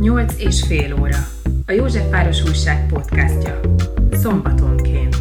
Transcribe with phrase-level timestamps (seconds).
[0.00, 1.18] Nyolc és fél óra.
[1.66, 3.60] A Józsefváros Újság podcastja.
[4.12, 5.16] Szombatonként.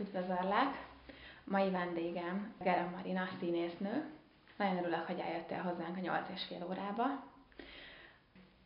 [0.00, 0.86] Üdvözöllek!
[1.44, 4.04] Mai vendégem Gerem Marina, színésznő.
[4.58, 7.34] Nagyon örülök, hogy eljöttél hozzánk a 8 és fél órába.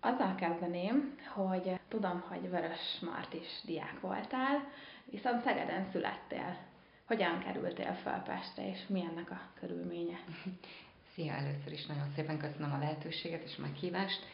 [0.01, 4.69] Azzal kezdeném, hogy tudom, hogy Vörös Mart is diák voltál,
[5.05, 6.57] viszont Szegeden születtél.
[7.07, 10.19] Hogyan kerültél fel Pestre, és mi ennek a körülménye?
[11.15, 14.27] Szia, először is nagyon szépen köszönöm a lehetőséget és a meghívást.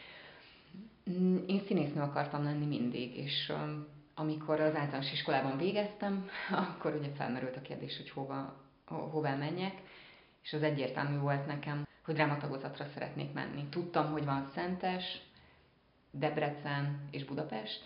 [1.47, 3.53] Én színésznő akartam lenni mindig, és
[4.15, 6.29] amikor az általános iskolában végeztem,
[6.73, 9.81] akkor ugye felmerült a kérdés, hogy hova, hová menjek,
[10.43, 13.63] és az egyértelmű volt nekem, hogy drámatagozatra szeretnék menni.
[13.69, 15.26] Tudtam, hogy van Szentes,
[16.11, 17.85] Debrecen és Budapest,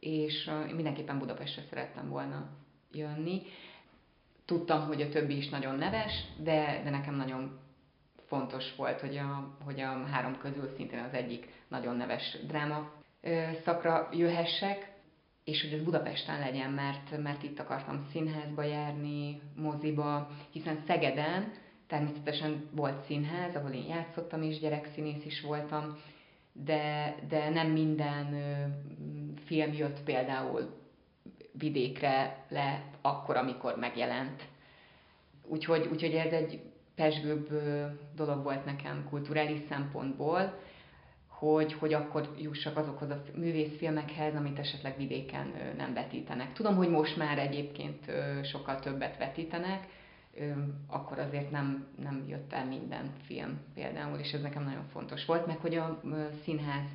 [0.00, 2.48] és én mindenképpen Budapestre szerettem volna
[2.92, 3.42] jönni.
[4.44, 7.58] Tudtam, hogy a többi is nagyon neves, de, de nekem nagyon
[8.26, 12.90] fontos volt, hogy a, hogy a három közül szintén az egyik nagyon neves dráma
[13.64, 14.92] szakra jöhessek,
[15.44, 21.52] és hogy ez Budapesten legyen, mert, mert itt akartam színházba járni, moziba, hiszen Szegeden
[21.86, 25.98] természetesen volt színház, ahol én játszottam is, gyerekszínész is voltam,
[26.52, 28.26] de, de nem minden
[29.44, 30.80] film jött például
[31.52, 34.42] vidékre le akkor, amikor megjelent.
[35.44, 36.60] Úgyhogy, úgyhogy ez egy
[36.94, 37.48] pesgőbb
[38.14, 40.60] dolog volt nekem kulturális szempontból,
[41.26, 46.52] hogy, hogy akkor jussak azokhoz a művészfilmekhez, amit esetleg vidéken nem vetítenek.
[46.52, 48.10] Tudom, hogy most már egyébként
[48.42, 49.86] sokkal többet vetítenek,
[50.86, 55.46] akkor azért nem, nem jött el minden film például, és ez nekem nagyon fontos volt,
[55.46, 56.00] meg hogy a
[56.42, 56.88] színház,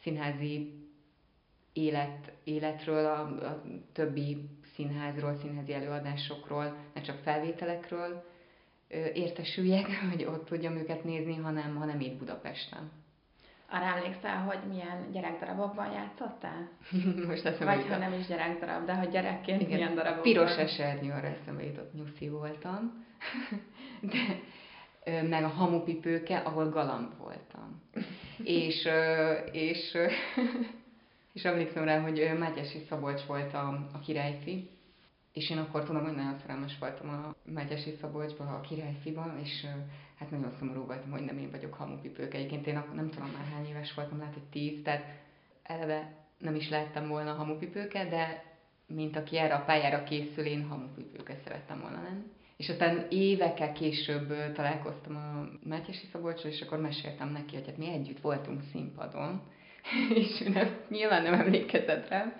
[0.00, 0.86] színházi
[1.72, 8.24] élet, életről, a, a többi színházról, színházi előadásokról, ne csak felvételekről
[9.14, 12.90] értesüljek, hogy ott tudjam őket nézni, hanem, hanem itt Budapesten.
[13.70, 16.68] Arra emlékszel, hogy milyen gyerekdarabokban játszottál?
[17.28, 20.22] Most eszembe Vagy ha nem is gyerekdarab, de hogy gyerekként Igen, milyen darabokban?
[20.22, 23.04] Piros esernyő, arra eszembe jutott, nyuszi voltam.
[24.00, 24.40] De,
[25.22, 27.82] meg a hamupipőke, ahol galamb voltam.
[28.44, 28.88] és,
[29.52, 29.96] és,
[31.34, 34.70] és emlékszem rá, hogy Mátyási Szabolcs volt a, a királyfi,
[35.32, 39.66] és én akkor tudom, hogy nagyon szerelmes voltam a Mátyási Szabolcsba, a királyfiban, és
[40.18, 42.34] hát nagyon szomorú voltam, hogy nem én vagyok hamupipők.
[42.34, 45.04] Egyébként én akkor nem tudom már hány éves voltam, lehet, hogy tíz, tehát
[45.62, 48.44] eleve nem is lehettem volna hamupipőke, de
[48.86, 52.24] mint aki erre a pályára készül, én hamupipőke szerettem volna lenni.
[52.56, 57.88] És aztán évekkel később találkoztam a Mátyási Szabolcsal, és akkor meséltem neki, hogy hát mi
[57.88, 59.42] együtt voltunk színpadon,
[60.22, 62.32] és ő nem, nyilván nem emlékezett rám,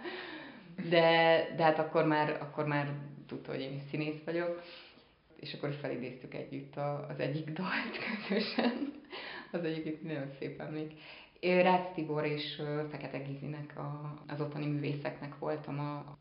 [0.88, 2.92] de, de hát akkor már, akkor már
[3.26, 4.62] tudta, hogy én is színész vagyok,
[5.46, 7.98] és akkor felidéztük együtt a, az egyik dalt
[8.28, 8.92] közösen.
[9.52, 10.92] Az egyébként nagyon szép emlék.
[11.40, 16.16] Rácz Tibor és Fekete Gizinek, a, az ottani művészeknek voltam a,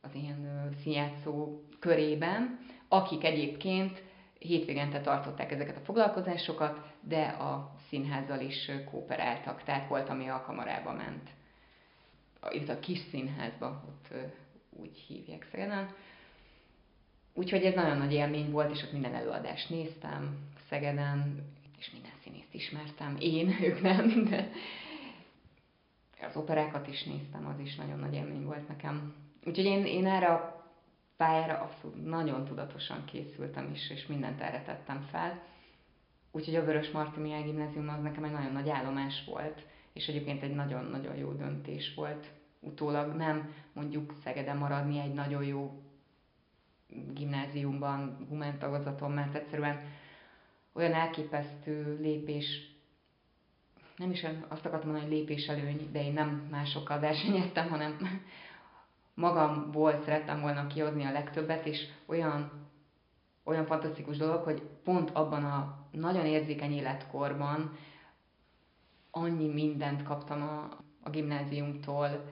[0.00, 4.02] az ilyen színjátszó körében, akik egyébként
[4.38, 10.92] hétvégente tartották ezeket a foglalkozásokat, de a színházzal is kooperáltak, tehát volt, ami a kamarába
[10.92, 11.30] ment.
[12.50, 14.14] Itt a kis színházba, ott
[14.70, 15.94] úgy hívják Szegeden.
[17.34, 20.38] Úgyhogy ez nagyon nagy élmény volt, és ott minden előadást néztem
[20.68, 21.46] Szegeden,
[21.78, 23.16] és minden színészt ismertem.
[23.18, 24.50] Én, ők nem, de
[26.20, 29.14] az operákat is néztem, az is nagyon nagy élmény volt nekem.
[29.44, 30.66] Úgyhogy én, én erre a
[31.16, 35.42] pályára abszolút nagyon tudatosan készültem is, és mindent erre tettem fel.
[36.30, 40.42] Úgyhogy a Vörös Marti Mihály Gimnázium az nekem egy nagyon nagy állomás volt, és egyébként
[40.42, 42.26] egy nagyon-nagyon jó döntés volt.
[42.60, 45.81] Utólag nem mondjuk Szegeden maradni egy nagyon jó
[47.14, 49.80] gimnáziumban, humán tagozaton, mert egyszerűen
[50.72, 52.70] olyan elképesztő lépés,
[53.96, 57.98] nem is azt akartam mondani, hogy lépés előny, de én nem másokkal versenyeztem, hanem
[59.14, 62.68] magamból szerettem volna kihozni a legtöbbet, és olyan,
[63.44, 67.76] olyan fantasztikus dolog, hogy pont abban a nagyon érzékeny életkorban
[69.10, 70.68] annyi mindent kaptam a,
[71.02, 72.24] a gimnáziumtól,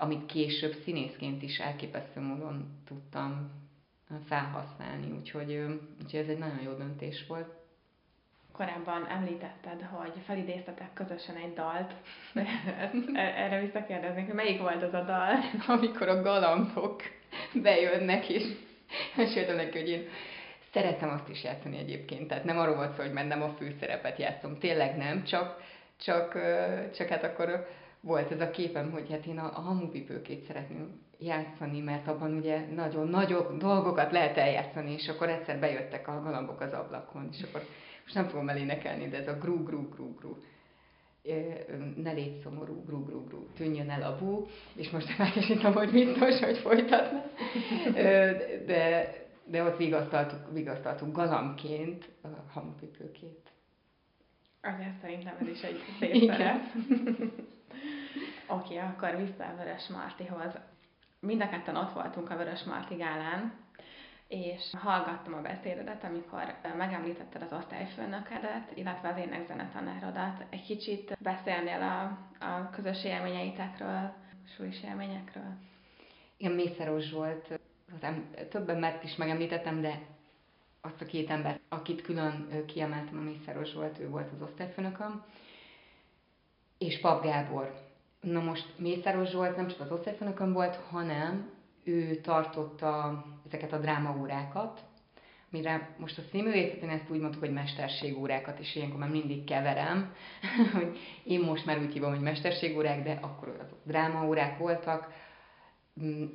[0.00, 3.50] amit később színészként is elképesztő módon tudtam
[4.26, 5.52] felhasználni, úgyhogy,
[6.02, 7.56] úgyhogy ez egy nagyon jó döntés volt.
[8.52, 11.94] Korábban említetted, hogy felidéztetek közösen egy dalt.
[13.14, 15.38] Erre visszakérdeznék, hogy melyik volt az a dal?
[15.78, 17.02] Amikor a galambok
[17.62, 18.44] bejönnek, és
[19.16, 20.08] meséltem neki, hogy én
[20.72, 24.18] szeretem azt is játszani egyébként, tehát nem arról volt szó, hogy már nem a főszerepet
[24.18, 25.62] játszom, tényleg nem, csak,
[25.96, 26.32] csak,
[26.94, 27.68] csak hát akkor
[28.00, 32.66] volt ez a képem, hogy hát én a, a hamupipőkét szeretném játszani, mert abban ugye
[32.74, 37.62] nagyon nagyobb dolgokat lehet eljátszani, és akkor egyszer bejöttek a galambok az ablakon, és akkor
[38.02, 40.36] most nem fogom elénekelni, de ez a gru, gru, gru, gru
[41.96, 46.40] ne légy szomorú, gru, gru, gru, tűnjön el a bú, és most megkesítem, hogy biztos,
[46.40, 47.24] hogy folytatna.
[48.66, 49.12] De,
[49.44, 53.50] de ott vigasztaltuk, vigasztaltuk galamként a hamupipőkét.
[54.62, 56.62] Azért szerintem ez is egy szép szerep.
[58.46, 60.58] Oké, okay, akkor vissza a Vörös Martihoz.
[61.20, 63.52] Mind a ketten ott voltunk a Vörös Marti gálán,
[64.28, 70.44] és hallgattam a beszédedet, amikor megemlítetted az osztályfőnökedet, illetve az énekzenetanárodat.
[70.50, 72.02] Egy kicsit beszélnél a,
[72.44, 74.12] a közös élményeitekről,
[74.56, 75.56] súlyos élményekről?
[76.36, 77.60] Igen, Mészáros volt,
[78.50, 80.00] több embert is megemlítettem, de
[80.80, 85.24] azt a két embert, akit külön kiemeltem, a Mészáros volt, ő volt az osztályfőnököm,
[86.78, 87.87] és Pap Gábor.
[88.20, 91.50] Na most Mészáros Zsolt nem csak az osztályfőnököm volt, hanem
[91.84, 94.80] ő tartotta ezeket a drámaórákat,
[95.50, 100.14] mire most a színművészetén ezt úgy mondtuk, hogy mesterségórákat, és ilyenkor már mindig keverem,
[100.74, 105.12] hogy én most már úgy hívom, hogy mesterségórák, de akkor azok drámaórák voltak,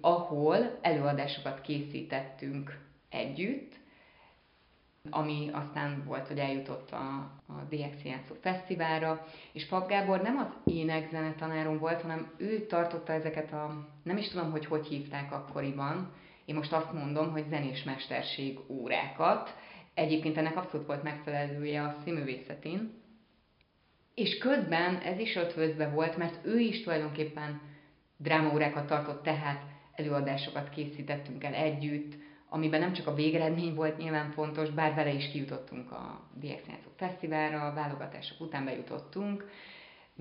[0.01, 3.81] ahol előadásokat készítettünk együtt,
[5.09, 10.73] ami aztán volt, hogy eljutott a, a DX Játszó Fesztiválra, és Pap Gábor nem az
[10.73, 16.13] énekzene tanárom volt, hanem ő tartotta ezeket a, nem is tudom, hogy hogy hívták akkoriban,
[16.45, 19.55] én most azt mondom, hogy zenés mesterség órákat,
[19.94, 23.01] egyébként ennek abszolút volt megfelelője a színművészetén,
[24.13, 27.61] és közben ez is ötvözve volt, mert ő is tulajdonképpen
[28.17, 29.61] drámaórákat tartott, tehát
[29.95, 32.22] előadásokat készítettünk el együtt,
[32.53, 36.61] amiben nem csak a végeredmény volt nyilván fontos, bár vele is kijutottunk a DX
[36.95, 39.50] Fesztiválra, a válogatások után bejutottunk,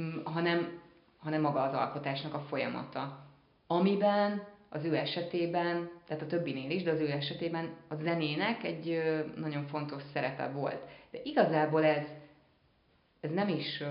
[0.00, 0.80] mm, hanem,
[1.18, 3.26] hanem maga az alkotásnak a folyamata,
[3.66, 9.02] amiben az ő esetében, tehát a többinél is, de az ő esetében a zenének egy
[9.36, 10.82] nagyon fontos szerepe volt.
[11.10, 12.06] De igazából ez,
[13.20, 13.82] ez nem is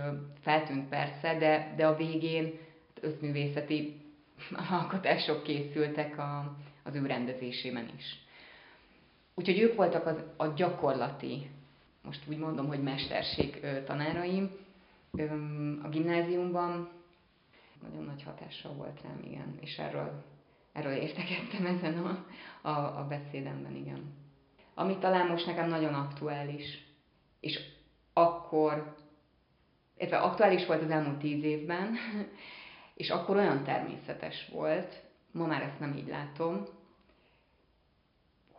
[0.42, 2.60] feltűnt persze, de, de a végén
[3.02, 4.02] összművészeti
[4.80, 8.30] alkotások készültek a, az ő rendezésében is.
[9.36, 11.50] Úgyhogy ők voltak az, a gyakorlati,
[12.04, 14.52] most úgy mondom, hogy mesterség tanáraim
[15.84, 16.90] a gimnáziumban.
[17.82, 20.24] Nagyon nagy hatással volt rám, igen, és erről,
[20.74, 22.26] erről értekeztem ezen a,
[22.70, 24.14] a, a beszédemben, igen.
[24.74, 26.86] Ami talán most nekem nagyon aktuális,
[27.40, 27.60] és
[28.14, 28.96] akkor,
[29.98, 31.96] illetve aktuális volt az elmúlt tíz évben,
[33.02, 35.02] és akkor olyan természetes volt,
[35.32, 36.66] ma már ezt nem így látom,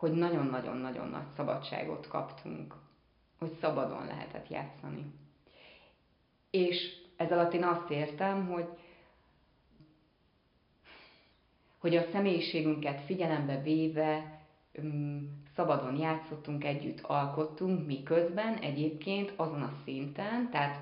[0.03, 2.75] hogy nagyon-nagyon-nagyon nagy szabadságot kaptunk,
[3.39, 5.05] hogy szabadon lehetett játszani.
[6.51, 8.67] És ez alatt én azt értem, hogy
[11.79, 14.41] hogy a személyiségünket figyelembe véve
[15.55, 20.79] szabadon játszottunk, együtt alkottunk, miközben egyébként azon a szinten, tehát,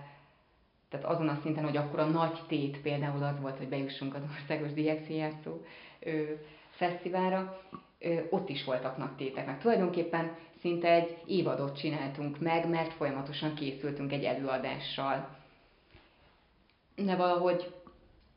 [0.88, 4.22] tehát azon a szinten, hogy akkor a nagy tét például az volt, hogy bejussunk az
[4.40, 5.64] országos diákszínjátszó
[6.70, 7.60] fesztiválra,
[8.30, 14.12] ott is voltak nagy tétek, meg tulajdonképpen szinte egy évadot csináltunk meg, mert folyamatosan készültünk
[14.12, 15.36] egy előadással.
[16.96, 17.74] De valahogy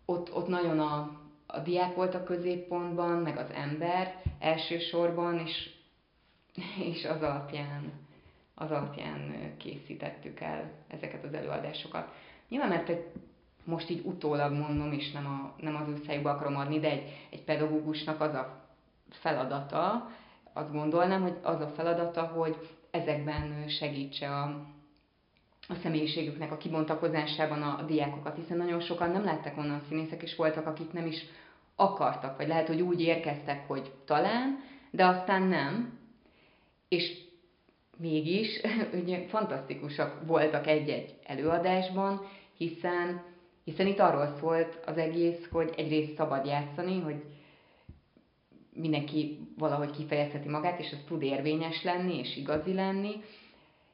[0.05, 5.69] ott, ott nagyon a, a diák volt a középpontban, meg az ember elsősorban, és,
[6.91, 7.91] és az alapján,
[8.55, 12.13] az alapján készítettük el ezeket az előadásokat.
[12.49, 13.05] Nyilván, mert egy,
[13.63, 17.43] most így utólag mondom, és nem, a, nem az ő akarom adni, de egy, egy
[17.43, 18.62] pedagógusnak az a
[19.15, 20.11] feladata,
[20.53, 22.55] azt gondolnám, hogy az a feladata, hogy
[22.91, 24.43] ezekben segítse a,
[25.67, 30.35] a személyiségüknek a kibontakozásában a, a diákokat, hiszen nagyon sokan nem lettek onnan színészek, és
[30.35, 31.25] voltak, akik nem is
[31.75, 35.99] akartak, vagy lehet, hogy úgy érkeztek, hogy talán, de aztán nem.
[36.87, 37.17] És
[37.97, 38.61] mégis
[39.01, 42.21] ugye, fantasztikusak voltak egy-egy előadásban,
[42.57, 43.21] hiszen,
[43.63, 47.23] hiszen itt arról szólt az egész, hogy egyrészt szabad játszani, hogy
[48.75, 53.11] mindenki valahogy kifejezheti magát, és az tud érvényes lenni, és igazi lenni,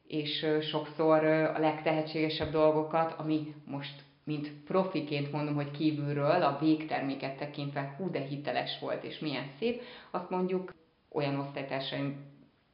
[0.07, 7.95] és sokszor a legtehetségesebb dolgokat, ami most mint profiként mondom, hogy kívülről a végterméket tekintve
[7.98, 9.81] hú de hiteles volt, és milyen szép,
[10.12, 10.74] azt mondjuk
[11.12, 12.15] olyan osztálytársaim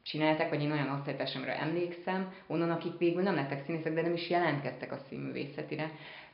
[0.04, 4.30] csináltak, vagy én olyan osztálytársamra emlékszem, onnan, akik végül nem lettek színészek, de nem is
[4.30, 5.92] jelentkeztek a színművészetire,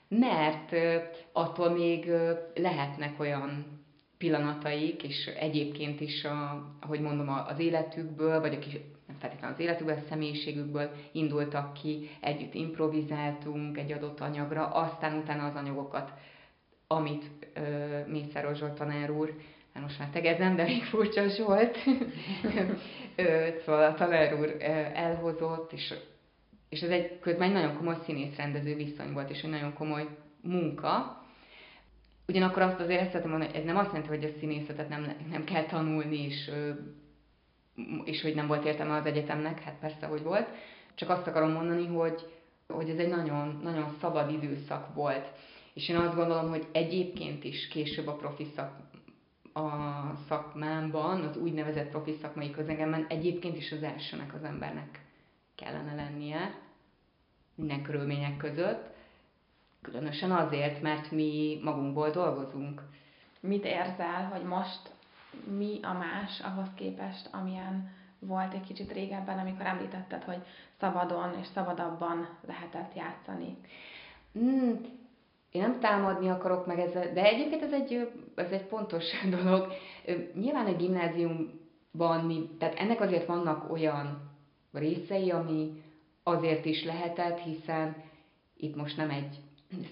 [0.07, 0.75] mert
[1.31, 2.11] attól még
[2.55, 3.80] lehetnek olyan
[4.21, 8.73] pillanataik, és egyébként is, a, ahogy mondom, az életükből, vagy a kis,
[9.07, 15.45] nem feltétlenül az életükből, a személyiségükből indultak ki, együtt improvizáltunk egy adott anyagra, aztán utána
[15.45, 16.11] az anyagokat
[16.91, 17.23] amit
[17.53, 17.61] ö,
[18.07, 19.33] Mészáros Zsolt tanár úr,
[19.73, 21.77] hát most már tegezem, de még furcsa volt,
[23.65, 24.55] szóval a tanár úr
[24.93, 25.93] elhozott, és,
[26.69, 30.07] és ez egy közben egy nagyon komoly színész-rendező viszony volt, és egy nagyon komoly
[30.41, 31.20] munka,
[32.31, 35.43] Ugyanakkor azt azért ezt szeretném mondani, ez nem azt jelenti, hogy a színészetet nem, nem
[35.43, 36.51] kell tanulni, és,
[38.03, 40.47] és hogy nem volt értelme az egyetemnek, hát persze, hogy volt.
[40.95, 42.21] Csak azt akarom mondani, hogy,
[42.67, 45.31] hogy ez egy nagyon, nagyon szabad időszak volt.
[45.73, 48.79] És én azt gondolom, hogy egyébként is később a profi szak,
[49.53, 49.69] a
[50.27, 54.99] szakmámban, az úgynevezett profi szakmai közegemben egyébként is az elsőnek az embernek
[55.55, 56.59] kellene lennie
[57.55, 58.90] minden körülmények között.
[59.81, 62.81] Különösen azért, mert mi magunkból dolgozunk.
[63.39, 64.91] Mit érzel, hogy most
[65.57, 70.41] mi a más ahhoz képest, amilyen volt egy kicsit régebben, amikor említetted, hogy
[70.79, 73.57] szabadon és szabadabban lehetett játszani?
[74.39, 74.71] Mm,
[75.51, 79.03] én nem támadni akarok meg ezzel, de egyébként ez egy, ez egy pontos
[79.39, 79.73] dolog.
[80.33, 84.31] Nyilván egy gimnáziumban mi, tehát ennek azért vannak olyan
[84.73, 85.83] részei, ami
[86.23, 87.95] azért is lehetett, hiszen
[88.57, 89.39] itt most nem egy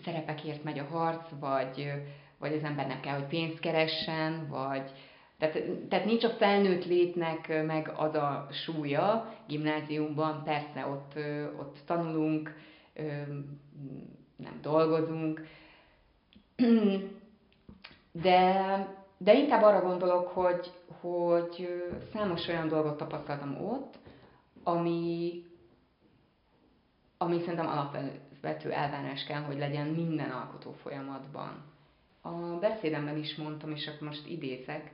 [0.03, 1.91] szerepekért megy a harc, vagy,
[2.39, 4.91] vagy az ember nem kell, hogy pénzt keressen, vagy
[5.39, 9.33] tehát, tehát nincs a felnőtt létnek meg az a súlya.
[9.47, 11.13] Gimnáziumban, persze ott,
[11.59, 12.55] ott tanulunk,
[14.35, 15.47] nem dolgozunk,
[18.11, 20.71] de, de inkább arra gondolok, hogy,
[21.01, 21.67] hogy
[22.13, 23.97] számos olyan dolgot tapasztaltam ott,
[24.63, 25.43] ami,
[27.17, 31.63] ami szerintem alapvető elvárás kell, hogy legyen minden alkotó folyamatban.
[32.21, 32.29] A
[32.59, 34.91] beszédemben is mondtam, és akkor most idézek,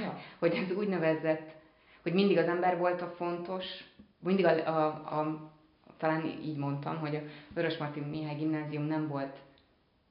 [0.00, 0.18] ja.
[0.38, 1.50] hogy ez úgynevezett,
[2.02, 3.64] hogy mindig az ember volt a fontos,
[4.18, 4.86] mindig a, a,
[5.18, 5.50] a
[5.96, 7.22] talán így mondtam, hogy a
[7.54, 9.36] Vörös Martin Mihály Gimnázium nem volt,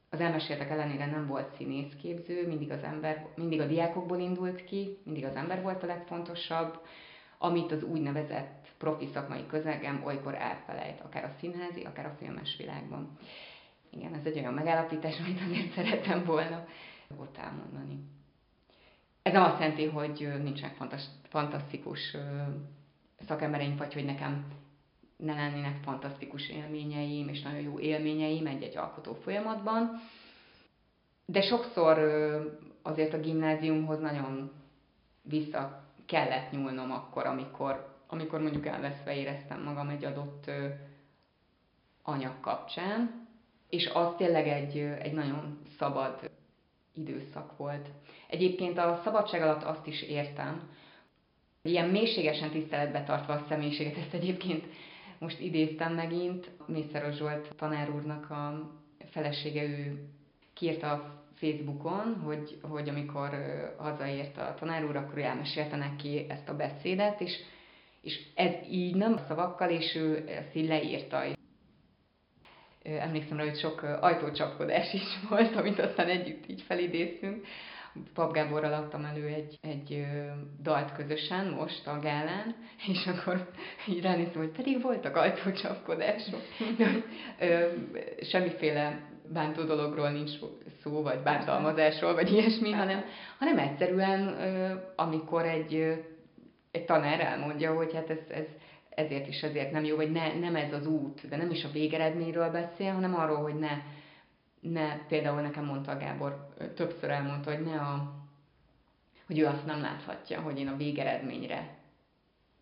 [0.10, 5.26] az elmeséltek ellenére nem volt színészképző, mindig az ember, mindig a diákokból indult ki, mindig
[5.26, 6.80] az ember volt a legfontosabb,
[7.38, 13.18] amit az úgynevezett profi szakmai közegem olykor elfelejt, akár a színházi, akár a filmes világban.
[13.90, 16.66] Igen, ez egy olyan megállapítás, amit azért szeretem volna
[17.18, 18.00] ott elmondani.
[19.22, 20.76] Ez nem azt jelenti, hogy nincsenek
[21.30, 22.18] fantasztikus
[23.20, 24.46] szakembereink, vagy hogy nekem
[25.18, 30.02] ne lennének fantasztikus élményeim, és nagyon jó élményeim egy-egy alkotó folyamatban.
[31.26, 31.98] De sokszor
[32.82, 34.52] azért a gimnáziumhoz nagyon
[35.22, 40.52] vissza kellett nyúlnom akkor, amikor, amikor mondjuk elveszve éreztem magam egy adott
[42.04, 43.28] anyag kapcsán,
[43.70, 46.32] és az tényleg egy, egy nagyon szabad
[46.94, 47.88] időszak volt.
[48.28, 50.70] Egyébként a szabadság alatt azt is értem,
[51.62, 54.66] ilyen mélységesen tiszteletbe tartva a személyiséget, ezt egyébként
[55.20, 58.72] most idéztem megint, Mészáros Zsolt tanár úrnak a
[59.10, 60.08] felesége, ő
[60.54, 63.30] kiírta a Facebookon, hogy, hogy amikor
[63.78, 67.32] hazaért a tanár úr, akkor elmesélte neki ezt a beszédet, és,
[68.02, 71.24] és ez így nem a szavakkal, és ő ezt így leírta.
[72.84, 77.46] Emlékszem rá, hogy sok ajtócsapkodás is volt, amit aztán együtt így felidéztünk.
[78.14, 80.06] Pap Gáborral adtam elő egy, egy
[80.62, 82.56] dalt közösen most a gálán,
[82.92, 83.50] és akkor
[83.88, 86.42] így ránéztem, hogy pedig voltak ajtócsapkodások.
[86.78, 87.04] De,
[88.22, 90.32] semmiféle bántó dologról nincs
[90.84, 93.04] szó, vagy bántalmazásról, vagy ilyesmi, hanem,
[93.40, 94.38] hanem egyszerűen,
[94.96, 96.04] amikor egy,
[96.72, 98.46] egy tanár elmondja, hogy hát ez, ez
[99.00, 101.72] ezért is ezért nem jó, vagy ne, nem ez az út, de nem is a
[101.72, 103.82] végeredményről beszél, hanem arról, hogy ne,
[104.60, 108.14] ne, például nekem mondta Gábor, többször elmondta, hogy ne a,
[109.26, 111.78] hogy ő azt nem láthatja, hogy én a végeredményre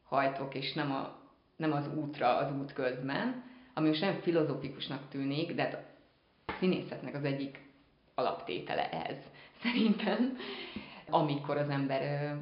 [0.04, 1.20] hajtok, és nem, a,
[1.56, 5.74] nem az útra, az út közben, ami most nem filozófikusnak tűnik, de hát
[6.46, 7.60] a színészetnek az egyik
[8.16, 9.18] alaptétele ez,
[9.62, 10.38] szerintem,
[11.10, 12.34] amikor az ember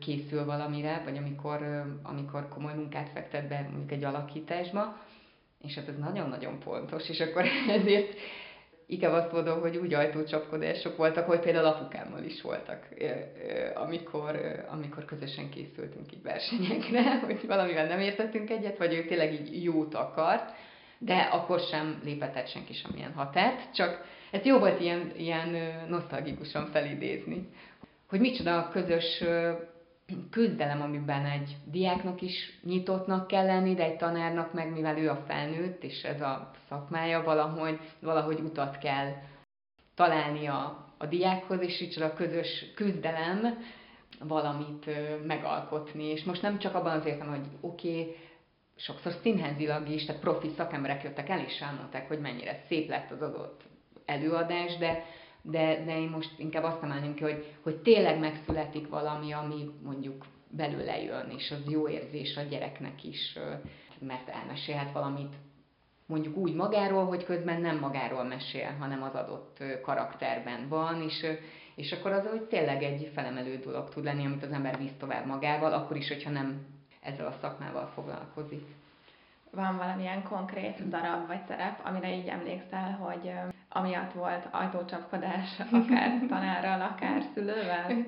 [0.00, 5.00] készül valamire, vagy amikor, amikor komoly munkát fektet be mondjuk egy alakításba,
[5.62, 7.44] és hát ez nagyon-nagyon fontos, és akkor
[7.80, 8.18] ezért
[8.86, 12.88] inkább azt mondom, hogy úgy ajtócsapkodások voltak, hogy például apukámmal is voltak,
[13.74, 19.62] amikor, amikor közösen készültünk így versenyekre, hogy valamivel nem értettünk egyet, vagy ő tényleg így
[19.64, 20.52] jót akart,
[20.98, 25.56] de akkor sem lépetett senki semmilyen határt, csak ez jó volt ilyen, ilyen
[25.88, 27.48] nosztalgikusan felidézni,
[28.08, 29.24] hogy micsoda a közös
[30.30, 35.24] küzdelem, amiben egy diáknak is nyitottnak kell lenni, de egy tanárnak meg, mivel ő a
[35.26, 39.12] felnőtt, és ez a szakmája, valahogy, valahogy utat kell
[39.94, 43.64] találni a, a diákhoz, és így a közös küzdelem
[44.20, 44.90] valamit
[45.26, 46.04] megalkotni.
[46.04, 48.16] És most nem csak abban az értem, hogy oké, okay,
[48.76, 53.22] sokszor színházilag is, tehát profi szakemberek jöttek el, és elmondták, hogy mennyire szép lett az
[53.22, 53.62] adott
[54.04, 55.04] előadás, de
[55.50, 60.24] de, de én most inkább azt emelném ki, hogy, hogy tényleg megszületik valami, ami mondjuk
[60.48, 63.38] belőle jön, és az jó érzés a gyereknek is,
[63.98, 65.34] mert elmesélhet valamit
[66.06, 71.26] mondjuk úgy magáról, hogy közben nem magáról mesél, hanem az adott karakterben van, és,
[71.74, 75.26] és akkor az, hogy tényleg egy felemelő dolog tud lenni, amit az ember visz tovább
[75.26, 76.66] magával, akkor is, hogyha nem
[77.02, 78.64] ezzel a szakmával foglalkozik.
[79.50, 83.32] Van valamilyen konkrét darab vagy szerep, amire így emlékszel, hogy
[83.76, 85.48] amiatt volt ajtócsapkodás,
[85.82, 88.06] akár tanárral, akár szülővel?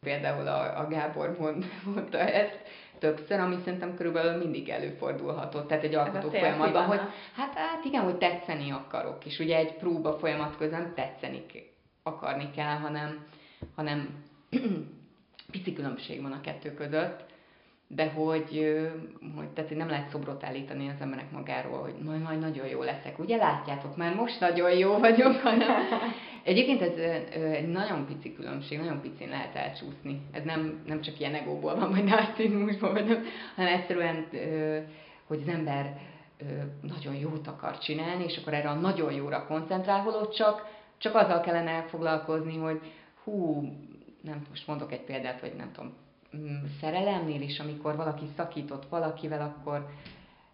[0.00, 1.64] Például a, a Gábor mond,
[1.94, 2.62] mondta ezt
[2.98, 7.00] többször, ami szerintem körülbelül mindig előfordulhatott, tehát egy alkotó folyamatban, hogy
[7.36, 11.44] hát, hát igen, hogy tetszeni akarok, és ugye egy próba folyamat közben tetszeni
[12.02, 13.26] akarni kell, hanem,
[13.74, 14.24] hanem
[15.52, 17.24] pici különbség van a kettő között,
[17.90, 18.78] de hogy,
[19.36, 23.18] hogy tehát nem lehet szobrot állítani az emberek magáról, hogy majd, majd nagyon jó leszek.
[23.18, 25.68] Ugye látjátok, már most nagyon jó vagyok, hanem
[26.44, 26.96] egyébként ez
[27.32, 30.20] egy nagyon pici különbség, nagyon picin lehet elcsúszni.
[30.32, 33.24] Ez nem, nem csak ilyen egóból van, vagy narcizmusból, vagy nem,
[33.56, 34.26] hanem egyszerűen,
[35.26, 36.00] hogy az ember
[36.80, 40.66] nagyon jót akar csinálni, és akkor erre a nagyon jóra koncentrál, holott csak,
[40.98, 42.80] csak azzal kellene foglalkozni, hogy
[43.24, 43.62] hú,
[44.20, 45.92] nem most mondok egy példát, hogy nem tudom,
[46.80, 49.86] szerelemnél is, amikor valaki szakított valakivel, akkor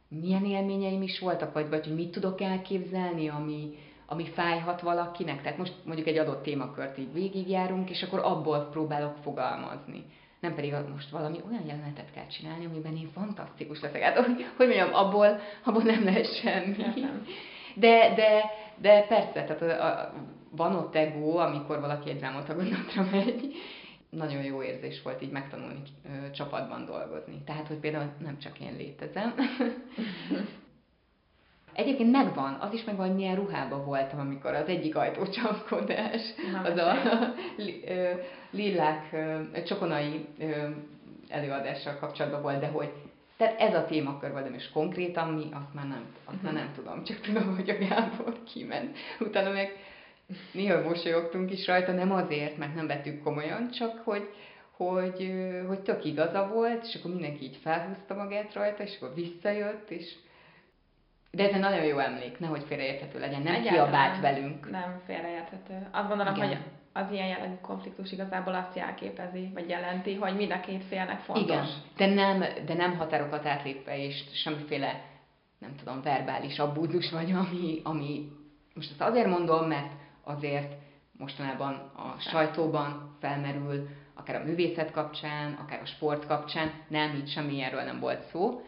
[0.08, 5.42] milyen élményeim is voltak, vagy, vagy hogy mit tudok elképzelni, ami, ami fájhat valakinek.
[5.42, 10.04] Tehát most mondjuk egy adott témakört így végigjárunk, és akkor abból próbálok fogalmazni.
[10.40, 14.02] Nem pedig most valami olyan jelenetet kell csinálni, amiben én fantasztikus leszek.
[14.02, 16.76] Hát, hogy, hogy mondjam, abból, abból nem lesz semmi.
[17.74, 20.12] De, de, de persze, tehát a, a,
[20.50, 23.54] van ott ego, amikor valaki egy drámatagonatra megy,
[24.14, 27.42] nagyon jó érzés volt így megtanulni ö, csapatban dolgozni.
[27.44, 29.34] Tehát, hogy például nem csak én létezem.
[31.72, 36.20] Egyébként megvan, az is megvan, hogy milyen ruhában voltam, amikor az egyik ajtócsapkodás,
[36.64, 36.94] az a
[38.50, 39.16] lillák
[39.66, 40.26] csokonai
[41.28, 42.92] előadással kapcsolatban volt, de hogy
[43.36, 47.04] tehát ez a témakör volt, és konkrétan mi, azt már nem, azt már nem tudom,
[47.04, 48.96] csak tudom, hogy a Gábor kiment.
[49.20, 49.76] Utána meg
[50.52, 54.28] néha mosolyogtunk is rajta, nem azért, mert nem vettük komolyan, csak hogy,
[54.70, 55.32] hogy,
[55.66, 60.14] hogy tök igaza volt, és akkor mindenki így felhúzta magát rajta, és akkor visszajött, és
[61.30, 64.70] de ez egy nagyon jó emlék, nehogy félreérthető legyen, nem Egyáltalán kiabált velünk.
[64.70, 65.88] Nem félreérthető.
[65.90, 66.48] Azt gondolom, Igen.
[66.48, 66.58] hogy
[66.92, 71.44] az ilyen jellegű konfliktus igazából azt jelképezi, vagy jelenti, hogy mind a két félnek fontos.
[71.44, 75.04] Igen, de nem, de nem határokat átlépve, és semmiféle,
[75.58, 78.28] nem tudom, verbális abúzus vagy, ami, ami
[78.74, 79.92] most ezt azért mondom, mert
[80.24, 80.72] azért
[81.18, 87.52] mostanában a sajtóban felmerül, akár a művészet kapcsán, akár a sport kapcsán, nem, itt semmi
[87.52, 88.62] ilyenről nem volt szó.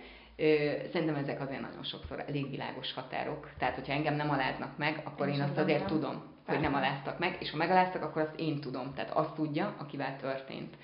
[0.92, 3.50] Szerintem ezek azért nagyon sokszor elég világos határok.
[3.58, 6.60] Tehát, hogyha engem nem aláznak meg, akkor én, én azt azért tudom, Persze.
[6.60, 8.94] hogy nem aláztak meg, és ha megaláztak, akkor azt én tudom.
[8.94, 10.76] Tehát azt tudja, akivel történt.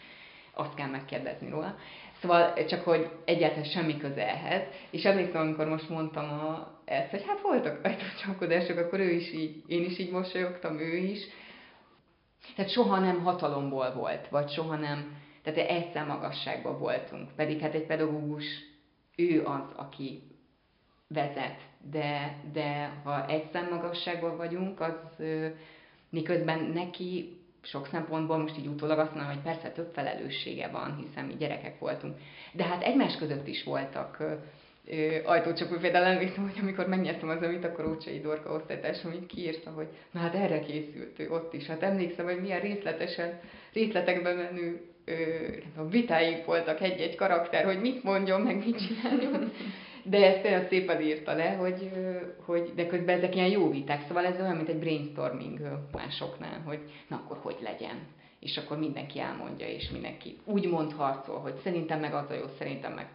[0.55, 1.75] Azt kell megkérdezni róla.
[2.21, 4.63] Szóval csak, hogy egyáltalán semmi köze ehhez.
[4.91, 9.63] És emlékszem, amikor most mondtam a, ezt, hogy hát voltak ajtócsapkodások, akkor ő is így,
[9.67, 11.21] én is így mosolyogtam, ő is.
[12.57, 17.35] Tehát soha nem hatalomból volt, vagy soha nem, tehát egyszer magasságban voltunk.
[17.37, 18.45] Pedig hát egy pedagógus,
[19.17, 20.23] ő az, aki
[21.09, 25.25] vezet, de, de ha egy magasságban vagyunk, az
[26.11, 31.25] miközben neki sok szempontból most így utólag azt mondom, hogy persze több felelőssége van, hiszen
[31.25, 32.19] mi gyerekek voltunk.
[32.53, 34.23] De hát egymás között is voltak
[35.25, 35.77] ajtócsapó.
[35.77, 40.21] Például emlékszem, hogy amikor megnyertem az amit, akkor Ócsai Dorka osztálytársam így kiírta, hogy na
[40.21, 41.67] hát erre készült ő ott is.
[41.67, 43.41] Hát emlékszem, hogy milyen részletesen,
[43.73, 45.15] részletekbe menő ö,
[45.91, 49.53] vitáink voltak egy-egy karakter, hogy mit mondjon, meg mit csináljon.
[50.05, 51.91] De ezt olyan szépen írta le, hogy,
[52.45, 55.61] hogy de közben ezek ilyen jó viták, szóval ez olyan, mint egy brainstorming
[55.93, 56.79] másoknál, hogy
[57.09, 57.99] na akkor hogy legyen.
[58.41, 62.45] És akkor mindenki elmondja, és mindenki úgy mond harcol, hogy szerintem meg az a jó,
[62.59, 63.07] szerintem meg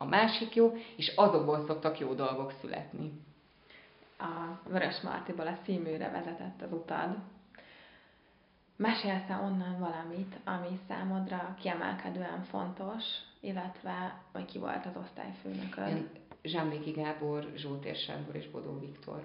[0.00, 3.12] a másik jó, és azokból szoktak jó dolgok születni.
[4.18, 7.16] A Vörös Martiból a színműre vezetett az utad.
[8.76, 13.04] Mesélsz onnan valamit, ami számodra kiemelkedően fontos,
[13.40, 16.10] illetve hogy ki volt az osztályfőnököd?
[16.42, 19.24] Zsámbéki Gábor, Zsótér Sándor és Bodó Viktor.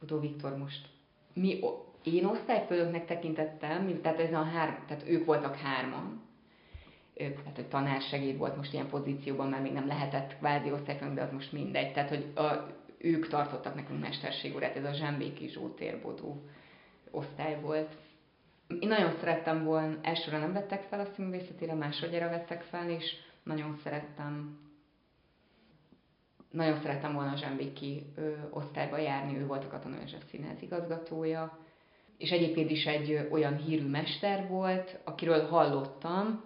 [0.00, 0.88] Bodó Viktor most
[1.32, 1.60] mi,
[2.02, 6.30] én osztályfőnöknek tekintettem, tehát, ez a hár, tehát ők voltak hárman,
[7.14, 11.32] tehát hogy tanársegéd volt most ilyen pozícióban, mert még nem lehetett kvázi osztályfőnök, de az
[11.32, 11.92] most mindegy.
[11.92, 12.66] Tehát, hogy a,
[12.98, 16.42] ők tartottak nekünk mesterségórát, ez a Zsámbéki Zsótér Bodó
[17.10, 17.96] osztály volt.
[18.80, 23.04] Én nagyon szerettem volna, elsőre nem vettek fel a színművészetére, másodjára vettek fel, és
[23.42, 24.60] nagyon szerettem
[26.50, 31.58] nagyon szerettem volna a Zsembéki ö, osztályba járni, ő volt a Katona József Színház igazgatója,
[32.18, 36.44] és egyébként is egy olyan hírű mester volt, akiről hallottam,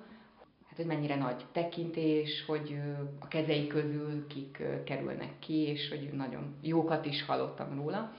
[0.77, 2.79] hát hogy mennyire nagy tekintés, hogy
[3.21, 8.13] a kezei közül kik kerülnek ki, és hogy nagyon jókat is hallottam róla.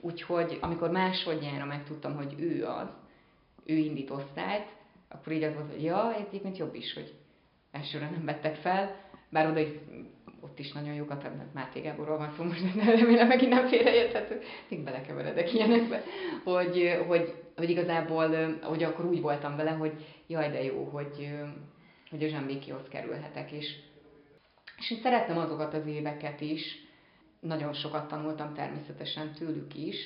[0.00, 2.88] Úgyhogy amikor másodjára megtudtam, hogy ő az,
[3.64, 4.66] ő indít osztályt,
[5.08, 7.14] akkor így az volt, hogy ja, egyébként jobb is, hogy
[7.70, 8.96] elsőre nem vettek fel,
[9.28, 9.68] bár oda is,
[10.40, 14.84] ott is nagyon jókat, mert Máté Gáborról van szó, most remélem megint nem félreérthető, még
[14.84, 16.02] belekeveredek ilyenekbe,
[16.44, 19.92] hogy, hogy, hogy igazából, hogy akkor úgy voltam vele, hogy
[20.26, 21.30] jaj, de jó, hogy,
[22.14, 23.76] hogy a Zsambékihoz kerülhetek, és,
[24.78, 26.62] és én szerettem azokat az éveket is,
[27.40, 29.96] nagyon sokat tanultam természetesen tőlük is,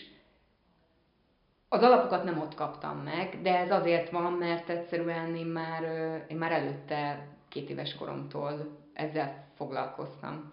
[1.68, 5.82] az alapokat nem ott kaptam meg, de ez azért van, mert egyszerűen én már,
[6.28, 10.52] én már előtte két éves koromtól ezzel foglalkoztam.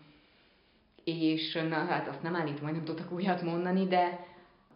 [1.04, 4.26] És na, hát azt nem állítom, hogy nem tudtak újat mondani, de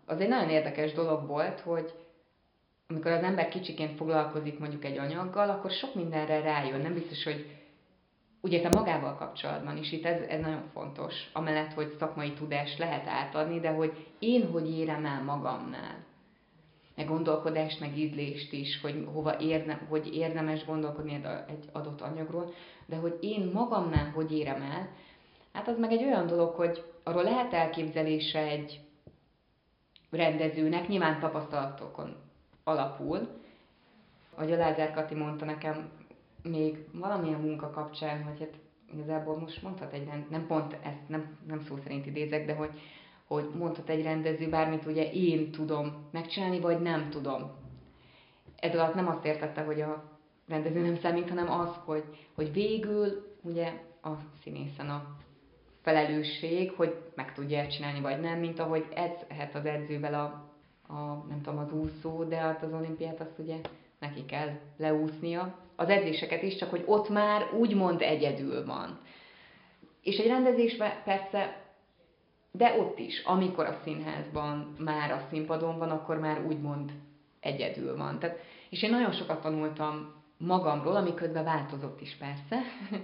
[0.05, 1.93] az egy nagyon érdekes dolog volt, hogy
[2.93, 6.81] amikor az ember kicsiként foglalkozik mondjuk egy anyaggal, akkor sok mindenre rájön.
[6.81, 7.45] Nem biztos, hogy
[8.41, 13.07] ugye te magával kapcsolatban is, itt ez, ez nagyon fontos, amellett, hogy szakmai tudást lehet
[13.07, 16.05] átadni, de hogy én hogy érem el magamnál.
[16.95, 22.53] Meg gondolkodást, meg ízlést is, hogy hova érne, hogy érdemes gondolkodni egy adott anyagról,
[22.85, 24.89] de hogy én magamnál hogy érem el,
[25.53, 28.79] hát az meg egy olyan dolog, hogy arról lehet elképzelése egy
[30.09, 32.27] rendezőnek, nyilván tapasztalatokon
[32.69, 33.27] alapul,
[34.35, 35.89] ahogy a Lázár Kati mondta nekem
[36.43, 38.53] még valamilyen munka kapcsán, hogy hát
[38.93, 42.71] igazából most mondhat egy rend, nem pont ezt, nem, nem szó szerint idézek, de hogy
[43.29, 47.51] hogy mondhat egy rendező bármit, ugye én tudom megcsinálni, vagy nem tudom.
[48.59, 50.03] Ez alatt nem azt értette, hogy a
[50.47, 52.03] rendező nem számít, hanem az, hogy,
[52.35, 54.09] hogy végül ugye a
[54.43, 55.17] színészen a
[55.81, 60.48] felelősség, hogy meg tudja csinálni, vagy nem, mint ahogy edzhet az edzővel a,
[60.89, 63.55] a, nem tudom, az úszó, de hát az olimpiát azt ugye
[63.99, 65.55] neki kell leúsznia.
[65.75, 68.99] Az edzéseket is, csak hogy ott már úgymond egyedül van.
[70.01, 71.67] És egy rendezésben persze
[72.51, 76.91] de ott is, amikor a színházban már a színpadon van, akkor már úgymond
[77.39, 78.19] egyedül van.
[78.19, 82.61] Tehát, és én nagyon sokat tanultam magamról, ami közben változott is persze,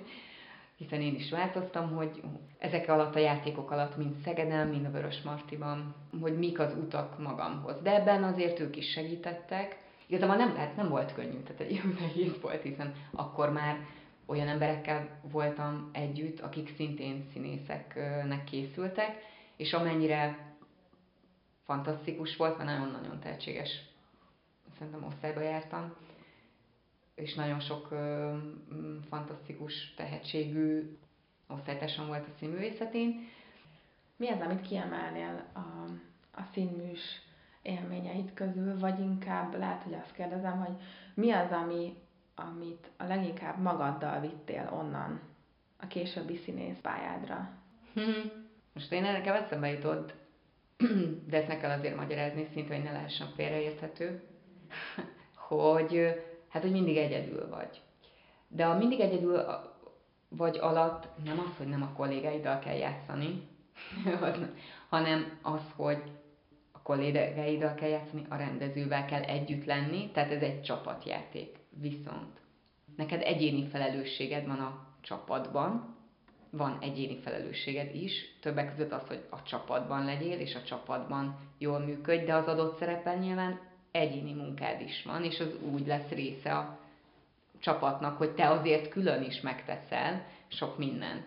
[0.77, 2.21] hiszen én is változtam, hogy
[2.57, 7.19] ezek alatt a játékok alatt, mint Szegeden, mint a Vörös Martiban, hogy mik az utak
[7.19, 7.81] magamhoz.
[7.81, 9.83] De ebben azért ők is segítettek.
[10.07, 13.77] Igazából nem, lehet, nem volt könnyű, tehát egy nehéz volt, hiszen akkor már
[14.25, 19.17] olyan emberekkel voltam együtt, akik szintén színészeknek készültek,
[19.55, 20.53] és amennyire
[21.63, 23.69] fantasztikus volt, mert nagyon-nagyon tehetséges,
[24.77, 25.93] szerintem osztályba jártam,
[27.15, 28.33] és nagyon sok ö,
[29.09, 30.97] fantasztikus, tehetségű
[31.47, 33.27] osztálytársam volt a színművészetén.
[34.15, 35.59] Mi az, amit kiemelnél a,
[36.39, 36.99] a színműs
[37.61, 40.75] élményeit közül, vagy inkább lehet, hogy azt kérdezem, hogy
[41.13, 41.95] mi az, ami,
[42.35, 45.21] amit a leginkább magaddal vittél onnan
[45.79, 47.49] a későbbi színész pályádra?
[47.93, 48.31] Hmm.
[48.73, 50.13] Most én nekem eszembe jutott,
[51.29, 54.23] de ezt ne kell azért magyarázni, szinte, hogy ne lehessen félreérthető,
[55.47, 56.15] hogy
[56.55, 57.81] hát, hogy mindig egyedül vagy.
[58.47, 59.45] De a mindig egyedül
[60.29, 63.47] vagy alatt nem az, hogy nem a kollégáiddal kell játszani,
[64.89, 66.03] hanem az, hogy
[66.71, 71.57] a kollégáiddal kell játszani, a rendezővel kell együtt lenni, tehát ez egy csapatjáték.
[71.69, 72.39] Viszont
[72.95, 75.95] neked egyéni felelősséged van a csapatban,
[76.49, 81.79] van egyéni felelősséged is, többek között az, hogy a csapatban legyél, és a csapatban jól
[81.79, 83.59] működj, de az adott szerepen nyilván
[83.95, 86.79] egyéni munkád is van, és az úgy lesz része a
[87.59, 91.25] csapatnak, hogy te azért külön is megteszel sok mindent.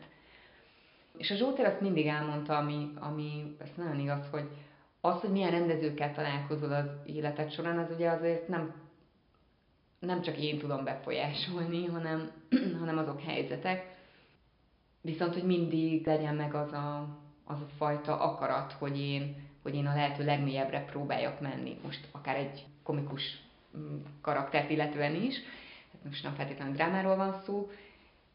[1.17, 4.49] És a Zsótér azt mindig elmondta, ami, ami ez nagyon igaz, hogy
[5.01, 8.75] az, hogy milyen rendezőkkel találkozol az életed során, az ugye azért nem,
[9.99, 12.31] nem csak én tudom befolyásolni, hanem,
[12.81, 13.97] hanem azok helyzetek,
[15.01, 17.09] Viszont, hogy mindig legyen meg az a,
[17.45, 21.77] az a fajta akarat, hogy én, hogy én a lehető legmélyebbre próbáljak menni.
[21.85, 23.23] Most akár egy komikus
[23.77, 25.37] mm, karaktert illetően is,
[25.93, 27.71] hát most nem feltétlenül drámáról van szó,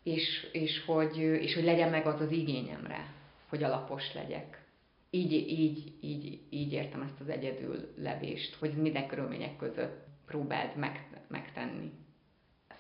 [0.04, 3.14] és, és, hogy, és hogy legyen meg az az igényemre,
[3.50, 4.62] hogy alapos legyek.
[5.10, 11.08] Így, így, így, így értem ezt az egyedül levést, hogy minden körülmények között próbáld meg,
[11.28, 11.92] megtenni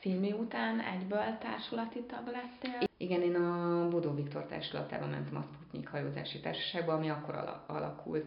[0.03, 2.87] színmű után egyből társulati tag lettél?
[3.03, 8.25] Igen, én a Bodó Viktor társulatában mentem a Sputnik hajózási társaságba, ami akkor alakult.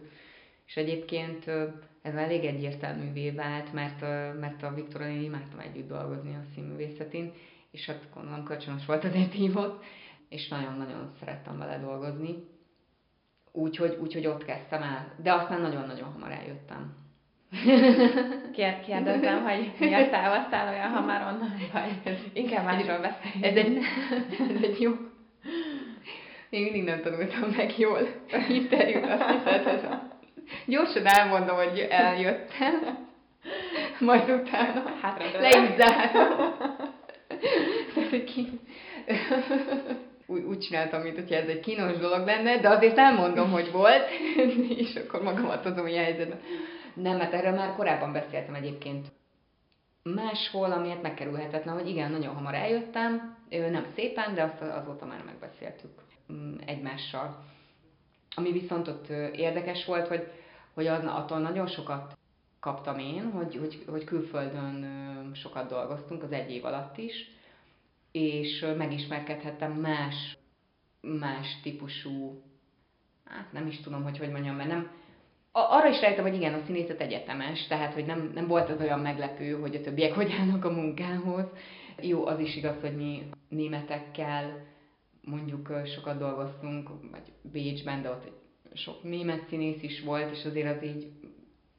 [0.65, 1.47] És egyébként
[2.01, 4.01] ez elég egyértelművé vált, mert,
[4.39, 7.33] mert a Viktorral én imádtam együtt dolgozni a színművészetén,
[7.71, 9.83] és hát gondolom kölcsönös volt azért hívott,
[10.29, 12.35] és nagyon-nagyon szerettem vele dolgozni.
[13.51, 15.13] Úgyhogy, úgyhogy ott kezdtem el.
[15.21, 17.06] De aztán nagyon-nagyon hamar eljöttem.
[18.55, 23.43] Kér, kérdezem, hogy miért távoztál olyan hamar onnan, vagy inkább másról beszélj.
[23.43, 23.77] Ez egy,
[24.55, 24.91] ez egy jó...
[26.49, 28.07] Még mindig nem tanultam meg jól
[28.49, 29.99] interjút, azt hiszed.
[30.65, 32.97] Gyorsan elmondom, hogy eljöttem,
[33.99, 36.55] majd utána Hátra le is zárom.
[40.25, 44.09] Úgy, úgy csináltam, mint hogyha ez egy kínos dolog lenne, de azért elmondom, hogy volt,
[44.77, 46.39] és akkor magamat hozom ilyen helyzetben.
[47.01, 49.11] Nem, mert erről már korábban beszéltem egyébként
[50.03, 55.91] máshol, amiért megkerülhetetlen, hogy igen, nagyon hamar eljöttem, nem szépen, de azt azóta már megbeszéltük
[56.33, 57.45] mm, egymással.
[58.35, 60.31] Ami viszont ott érdekes volt, hogy,
[60.73, 62.17] hogy az, attól nagyon sokat
[62.59, 67.13] kaptam én, hogy, hogy, hogy külföldön sokat dolgoztunk, az egy év alatt is,
[68.11, 70.37] és megismerkedhettem más,
[71.01, 72.41] más típusú,
[73.25, 74.91] hát nem is tudom, hogy hogy mondjam, mert nem,
[75.57, 78.99] arra is rájöttem, hogy igen, a színészet egyetemes, tehát hogy nem, nem volt az olyan
[78.99, 81.45] meglepő, hogy a többiek hogy állnak a munkához.
[82.01, 84.65] Jó, az is igaz, hogy mi németekkel
[85.21, 88.31] mondjuk sokat dolgoztunk, vagy Bécsben, de ott
[88.73, 91.11] sok német színész is volt, és azért az így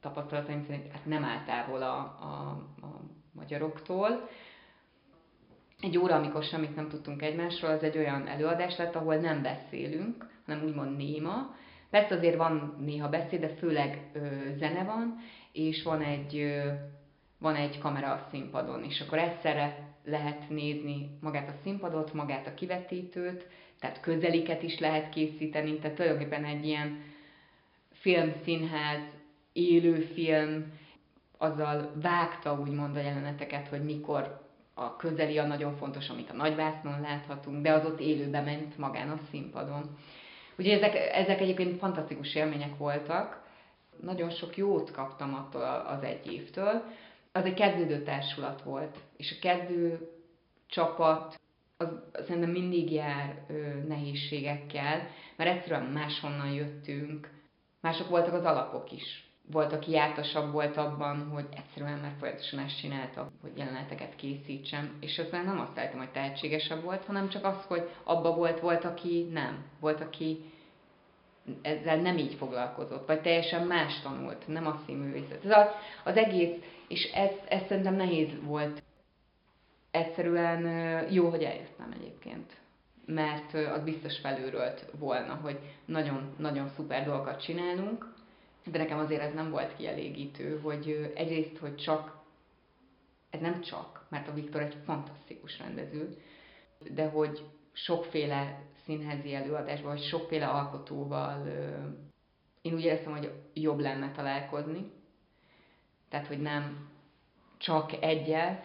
[0.01, 2.49] tapasztalataim szerint hát nem áll távol a, a,
[2.85, 4.29] a magyaroktól.
[5.81, 10.27] Egy óra, amikor semmit nem tudtunk egymásról, az egy olyan előadás lett, ahol nem beszélünk,
[10.45, 11.55] hanem úgymond néma,
[11.89, 14.19] Persze azért van néha beszéd, de főleg ö,
[14.57, 15.17] zene van,
[15.51, 16.71] és van egy, ö,
[17.37, 22.53] van egy kamera a színpadon, és akkor egyszerre lehet nézni magát a színpadot, magát a
[22.53, 23.47] kivetítőt,
[23.79, 27.01] tehát közeliket is lehet készíteni, tehát tulajdonképpen egy ilyen
[27.91, 29.01] filmszínház,
[29.53, 30.73] élőfilm,
[31.37, 37.01] azzal vágta úgymond a jeleneteket, hogy mikor a közeli a nagyon fontos, amit a nagyvásznon
[37.01, 39.97] láthatunk, de az ott élőbe ment magán a színpadon.
[40.59, 43.47] Ugye ezek, ezek egyébként fantasztikus élmények voltak,
[44.01, 46.83] nagyon sok jót kaptam attól az egy évtől.
[47.31, 50.09] Az egy kezdődő társulat volt, és a kezdő
[50.67, 51.39] csapat
[51.77, 53.53] az szerintem mindig jár ö,
[53.87, 57.29] nehézségekkel, mert egyszerűen máshonnan jöttünk,
[57.81, 59.28] mások voltak az alapok is.
[59.51, 65.19] Volt, aki jártasabb volt abban, hogy egyszerűen már folyamatosan ezt csinálta, hogy jeleneteket készítsem, és
[65.19, 69.27] aztán nem azt állítom, hogy tehetségesebb volt, hanem csak az, hogy abba volt, volt, aki
[69.31, 69.65] nem.
[69.79, 70.39] Volt, aki
[71.61, 75.45] ezzel nem így foglalkozott, vagy teljesen más tanult, nem a színművészet.
[75.45, 75.67] Ez az,
[76.03, 76.55] az egész,
[76.87, 78.83] és ez, ez szerintem nehéz volt.
[79.91, 80.61] Egyszerűen
[81.11, 82.51] jó, hogy eljöttem egyébként,
[83.05, 88.17] mert az biztos felülrölt volna, hogy nagyon-nagyon szuper dolgokat csinálunk,
[88.71, 92.17] de nekem azért ez nem volt kielégítő, hogy egyrészt, hogy csak,
[93.29, 96.17] ez nem csak, mert a Viktor egy fantasztikus rendező,
[96.91, 101.47] de hogy sokféle színházi előadásban, vagy sokféle alkotóval
[102.61, 104.91] én úgy éreztem, hogy jobb lenne találkozni.
[106.09, 106.89] Tehát, hogy nem
[107.57, 108.63] csak egyel,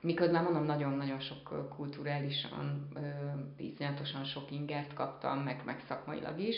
[0.00, 2.88] miközben mondom, nagyon-nagyon sok kulturálisan,
[3.56, 6.56] iszonyatosan sok ingert kaptam, meg, meg szakmailag is.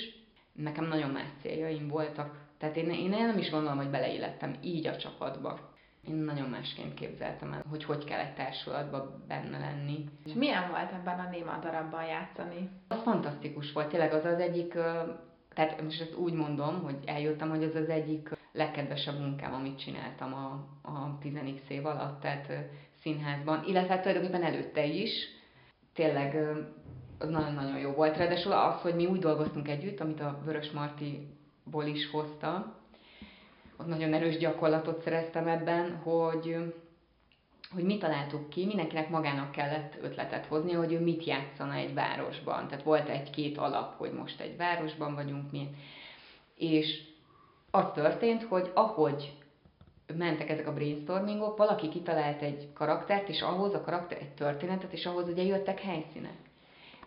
[0.52, 4.96] Nekem nagyon más céljaim voltak, tehát én, én nem is gondolom, hogy beleillettem így a
[4.96, 5.70] csapatba.
[6.08, 10.08] Én nagyon másként képzeltem el, hogy hogy kell egy társulatban benne lenni.
[10.24, 12.70] És milyen volt ebben a Néma darabban játszani?
[12.88, 14.72] Az fantasztikus volt, tényleg az az egyik,
[15.54, 20.34] tehát most ezt úgy mondom, hogy eljöttem, hogy ez az egyik legkedvesebb munkám, amit csináltam
[20.34, 22.52] a, a 10 év alatt, tehát
[23.00, 25.10] színházban, illetve hát tulajdonképpen előtte is.
[25.94, 26.36] Tényleg
[27.18, 28.16] az nagyon-nagyon jó volt.
[28.16, 30.70] Ráadásul az, hogy mi úgy dolgoztunk együtt, amit a Vörös
[31.64, 32.74] Martiból is hozta,
[33.76, 36.74] ott nagyon erős gyakorlatot szereztem ebben, hogy,
[37.74, 42.68] hogy mit találtuk ki, mindenkinek magának kellett ötletet hozni, hogy ő mit játszana egy városban.
[42.68, 45.68] Tehát volt egy-két alap, hogy most egy városban vagyunk, mi.
[46.56, 47.02] És
[47.70, 49.32] az történt, hogy ahogy
[50.16, 55.06] mentek ezek a brainstormingok, valaki kitalált egy karaktert, és ahhoz a karakter egy történetet, és
[55.06, 56.50] ahhoz ugye jöttek helyszínek.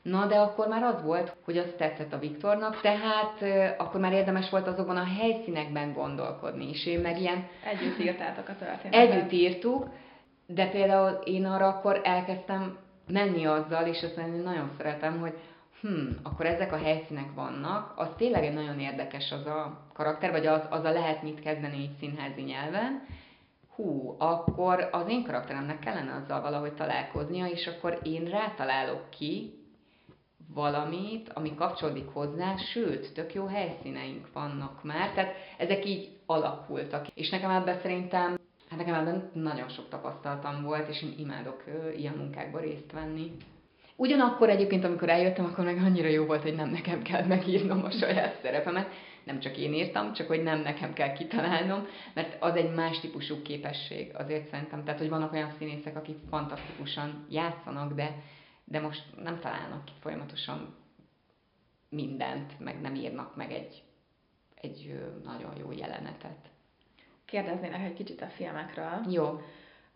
[0.05, 3.41] Na, de akkor már az volt, hogy az tetszett a Viktornak, tehát
[3.77, 7.47] akkor már érdemes volt azokban a helyszínekben gondolkodni, és én meg ilyen...
[7.63, 8.93] Együtt írtátok a történetet.
[8.93, 9.89] Együtt írtuk,
[10.45, 15.33] de például én arra akkor elkezdtem menni azzal, és azt mondani, nagyon szeretem, hogy
[15.81, 20.45] hm, akkor ezek a helyszínek vannak, az tényleg egy nagyon érdekes az a karakter, vagy
[20.45, 23.05] az, az a lehet mit kezdeni egy színházi nyelven,
[23.75, 29.63] hú, akkor az én karakteremnek kellene azzal valahogy találkoznia, és akkor én rátalálok ki,
[30.53, 37.07] valamit, ami kapcsolódik hozzá, sőt, tök jó helyszíneink vannak már, tehát ezek így alakultak.
[37.13, 38.37] És nekem ebben szerintem,
[38.69, 41.63] hát nekem ebben nagyon sok tapasztalatom volt, és én imádok
[41.97, 43.31] ilyen munkákban részt venni.
[43.95, 47.91] Ugyanakkor egyébként, amikor eljöttem, akkor meg annyira jó volt, hogy nem nekem kell megírnom a
[47.91, 48.89] saját szerepemet.
[49.23, 53.41] Nem csak én írtam, csak hogy nem nekem kell kitalálnom, mert az egy más típusú
[53.41, 54.83] képesség, azért szerintem.
[54.83, 58.15] Tehát, hogy vannak olyan színészek, akik fantasztikusan játszanak, de,
[58.65, 60.75] de most nem találnak ki folyamatosan
[61.89, 63.83] mindent, meg nem írnak meg egy,
[64.55, 66.49] egy nagyon jó jelenetet.
[67.25, 69.01] Kérdeznének egy kicsit a filmekről.
[69.09, 69.41] Jó.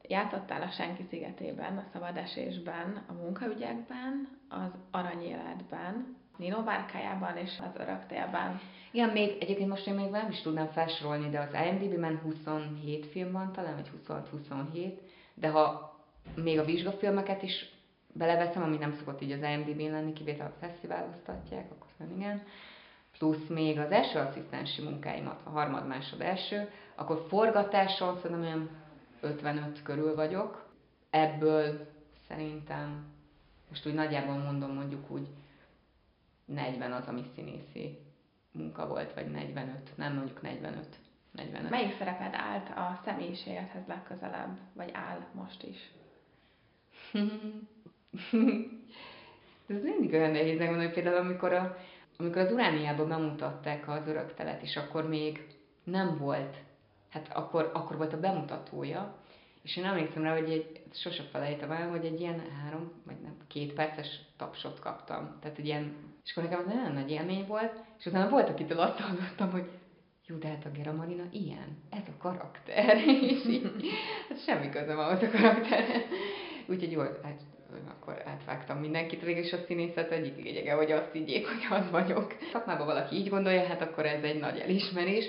[0.02, 8.60] Játszottál a Senki szigetében, a szabadesésben, a munkaügyekben, az aranyéletben, Nino bárkájában és az öröktélben.
[8.92, 13.32] Igen, még egyébként most én még nem is tudnám felsorolni, de az IMDb-ben 27 film
[13.32, 14.98] van talán, vagy 26-27,
[15.34, 15.96] de ha
[16.36, 17.79] még a vizsgafilmeket is
[18.14, 22.44] beleveszem, ami nem szokott így az IMDb-n lenni, kivétel a fesztiváloztatják, akkor nem igen,
[23.18, 28.70] plusz még az első asszisztensi munkáimat, a harmad, másod, első, akkor forgatáson szerintem olyan
[29.22, 30.68] 55 körül vagyok.
[31.10, 31.88] Ebből
[32.28, 33.06] szerintem,
[33.70, 35.28] most úgy nagyjából mondom mondjuk úgy
[36.46, 37.98] 40 az, ami színészi
[38.52, 40.86] munka volt, vagy 45, nem mondjuk 45.
[41.32, 41.70] 45.
[41.70, 45.92] Melyik szereped állt a személyiségedhez legközelebb, vagy áll most is?
[49.68, 51.78] Ez mindig olyan nehéz megmondani, például amikor, a,
[52.18, 55.48] amikor az Urániában bemutatták az öröktelet, és akkor még
[55.84, 56.56] nem volt,
[57.10, 59.16] hát akkor, akkor volt a bemutatója,
[59.62, 63.38] és én emlékszem rá, hogy egy, sose felejtem el, hogy egy ilyen három, vagy nem,
[63.48, 65.38] két perces tapsot kaptam.
[65.42, 68.80] Tehát egy ilyen, és akkor nekem az nagyon nagy élmény volt, és utána volt, akitől
[68.80, 69.70] azt hallottam, hogy
[70.26, 72.98] jó, de hát a Gera Marina ilyen, ez a karakter,
[73.32, 73.72] és így,
[74.30, 76.04] hát semmi közöm ahhoz a karakterhez.
[76.68, 77.42] Úgyhogy jó, hát
[77.88, 82.36] akkor átvágtam mindenkit, végül a színészet egyik lényege, hogy azt higgyék, hogy az vagyok.
[82.52, 85.26] Szakmában valaki így gondolja, hát akkor ez egy nagy elismerés.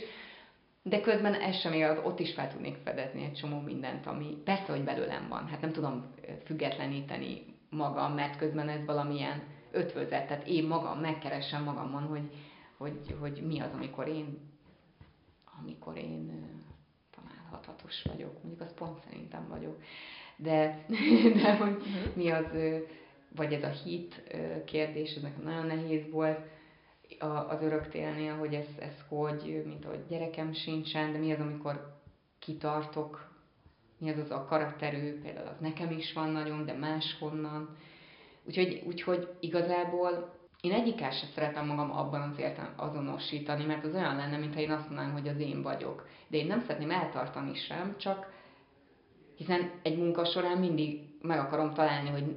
[0.83, 4.73] De közben ez sem igaz, ott is fel tudnék fedezni egy csomó mindent, ami persze,
[4.73, 5.47] hogy belőlem van.
[5.49, 10.27] Hát nem tudom függetleníteni magam, mert közben ez valamilyen ötvözet.
[10.27, 12.31] Tehát én magam megkeresem magamon, hogy,
[12.77, 14.39] hogy, hogy mi az, amikor én,
[15.61, 16.49] amikor én
[17.11, 18.33] találhatatos vagyok.
[18.43, 19.83] Mondjuk az pont szerintem vagyok.
[20.43, 20.85] De,
[21.43, 22.15] de hogy uh-huh.
[22.15, 22.47] mi az,
[23.37, 24.23] vagy ez a hit
[24.65, 26.39] kérdés, ez nekem nagyon nehéz volt
[27.49, 31.99] az öröktélnél, hogy ez, ez hogy, mint ahogy gyerekem sincsen, de mi az, amikor
[32.39, 33.29] kitartok,
[33.99, 37.77] mi az az a karakterű, például az nekem is van nagyon, de máshonnan.
[38.45, 44.17] Úgyhogy, úgyhogy igazából én egyikkel sem szeretem magam abban az értem azonosítani, mert az olyan
[44.17, 46.09] lenne, mintha én azt mondanám, hogy az én vagyok.
[46.29, 48.33] De én nem szeretném eltartani sem, csak
[49.41, 52.35] hiszen egy munka során mindig meg akarom találni, hogy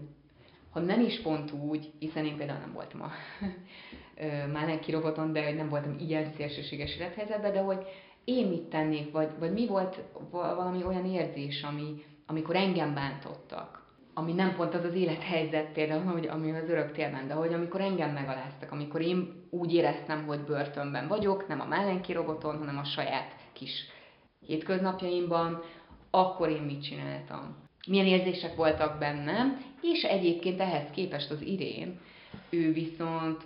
[0.71, 3.11] ha nem is pont úgy, hiszen én például nem voltam a
[4.53, 7.85] már nem kiroboton, de hogy nem voltam ilyen szélsőséges élethelyzetben, de hogy
[8.23, 14.33] én mit tennék, vagy, vagy mi volt valami olyan érzés, ami, amikor engem bántottak, ami
[14.33, 18.11] nem pont az az élethelyzet például, hogy, ami az örök térben, de hogy amikor engem
[18.11, 23.35] megaláztak, amikor én úgy éreztem, hogy börtönben vagyok, nem a Málenki roboton, hanem a saját
[23.53, 23.71] kis
[24.45, 25.61] hétköznapjaimban,
[26.15, 27.55] akkor én mit csináltam.
[27.87, 31.99] Milyen érzések voltak bennem, és egyébként ehhez képest az Irén,
[32.49, 33.43] ő viszont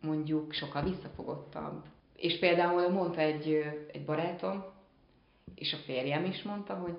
[0.00, 1.84] mondjuk sokkal visszafogottabb.
[2.16, 4.64] És például mondta egy, egy barátom,
[5.54, 6.96] és a férjem is mondta, hogy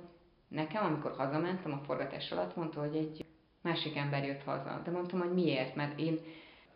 [0.48, 3.26] nekem, amikor hazamentem a forgatás alatt, mondta, hogy egy
[3.62, 4.82] másik ember jött haza.
[4.84, 6.20] De mondtam, hogy miért, mert én,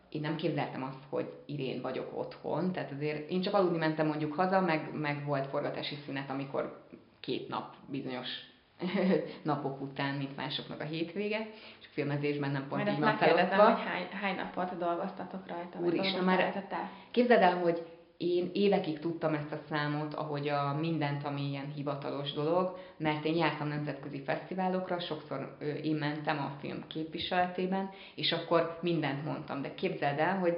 [0.08, 4.34] én nem képzeltem azt, hogy Irén vagyok otthon, tehát azért én csak aludni mentem mondjuk
[4.34, 6.86] haza, meg, meg volt forgatási szünet, amikor
[7.22, 8.28] két nap bizonyos
[9.42, 11.38] napok után, mint másoknak a hétvége,
[11.80, 13.64] és a filmezésben nem pont Majd így van felosztva.
[13.64, 15.78] hogy hány, hány napot dolgoztatok rajta?
[15.78, 16.64] Úristen, már
[17.10, 22.32] képzeld el, hogy én évekig tudtam ezt a számot, ahogy a mindent, ami ilyen hivatalos
[22.32, 29.24] dolog, mert én jártam nemzetközi fesztiválokra, sokszor én mentem a film képviseletében, és akkor mindent
[29.24, 29.62] mondtam.
[29.62, 30.56] De képzeld el, hogy,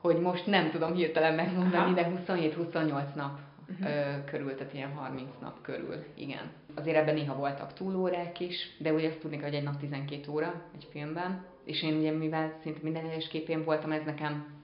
[0.00, 3.38] hogy most nem tudom hirtelen megmondani, de 27-28 nap
[3.68, 4.24] uh-huh.
[4.24, 6.50] körül, tehát ilyen 30 nap körül, igen.
[6.74, 10.62] Azért ebben néha voltak túlórák is, de ugye azt tudni hogy egy nap 12 óra
[10.74, 14.62] egy filmben, és én ugye mivel szinte minden egyes képén voltam, ez nekem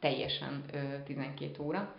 [0.00, 1.94] teljesen ö, 12 óra.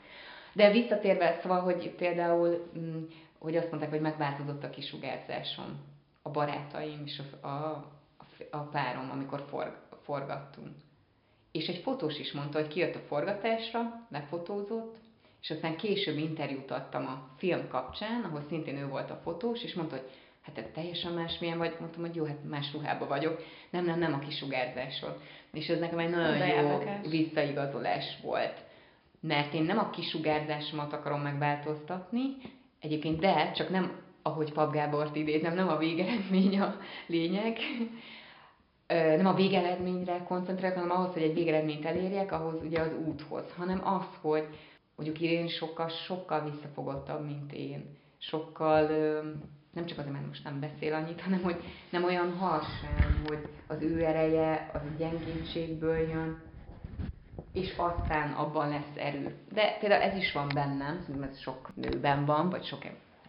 [0.54, 3.04] De visszatérve, szóval, hogy például, m, mm,
[3.40, 5.80] hogy azt mondták, hogy megváltozott a kisugárzásom,
[6.22, 7.86] a barátaim és a, a,
[8.52, 10.76] a párom, amikor for, forgattunk.
[11.52, 14.98] És egy fotós is mondta, hogy kijött a forgatásra, lefotózott,
[15.42, 19.74] és aztán később interjút adtam a film kapcsán, ahol szintén ő volt a fotós, és
[19.74, 20.10] mondta, hogy
[20.42, 24.14] hát te teljesen másmilyen vagy, mondtam, hogy jó, hát más ruhában vagyok, nem, nem, nem
[24.14, 25.14] a kisugárzáson.
[25.54, 28.64] És ez nekem egy nagyon jó visszaigazolás volt.
[29.22, 32.36] Mert én nem a kisugárzásomat akarom megváltoztatni,
[32.80, 36.76] egyébként de, csak nem, ahogy Pap Gábort idézem, nem a végeredmény a
[37.08, 37.58] lényeg,
[38.88, 43.88] nem a végeredményre koncentrálok, hanem ahhoz, hogy egy végeredményt elérjek, ahhoz ugye az úthoz, hanem
[43.88, 44.48] az, hogy
[45.00, 47.98] mondjuk Irén sokkal, sokkal visszafogottabb, mint én.
[48.18, 48.88] Sokkal,
[49.74, 51.56] nem csak azért, mert most nem beszél annyit, hanem hogy
[51.90, 52.38] nem olyan
[52.82, 56.42] sem, hogy az ő ereje az gyengétségből jön,
[57.54, 59.36] és aztán abban lesz erő.
[59.52, 62.84] De például ez is van bennem, szerintem ez sok nőben van, vagy sok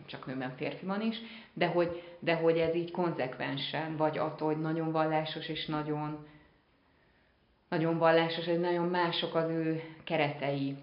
[0.06, 1.16] csak nőben, férfiban is,
[1.52, 6.26] de hogy, de hogy ez így konzekvensen, vagy attól, hogy nagyon vallásos és nagyon,
[7.68, 10.76] nagyon vallásos, hogy nagyon mások az ő keretei,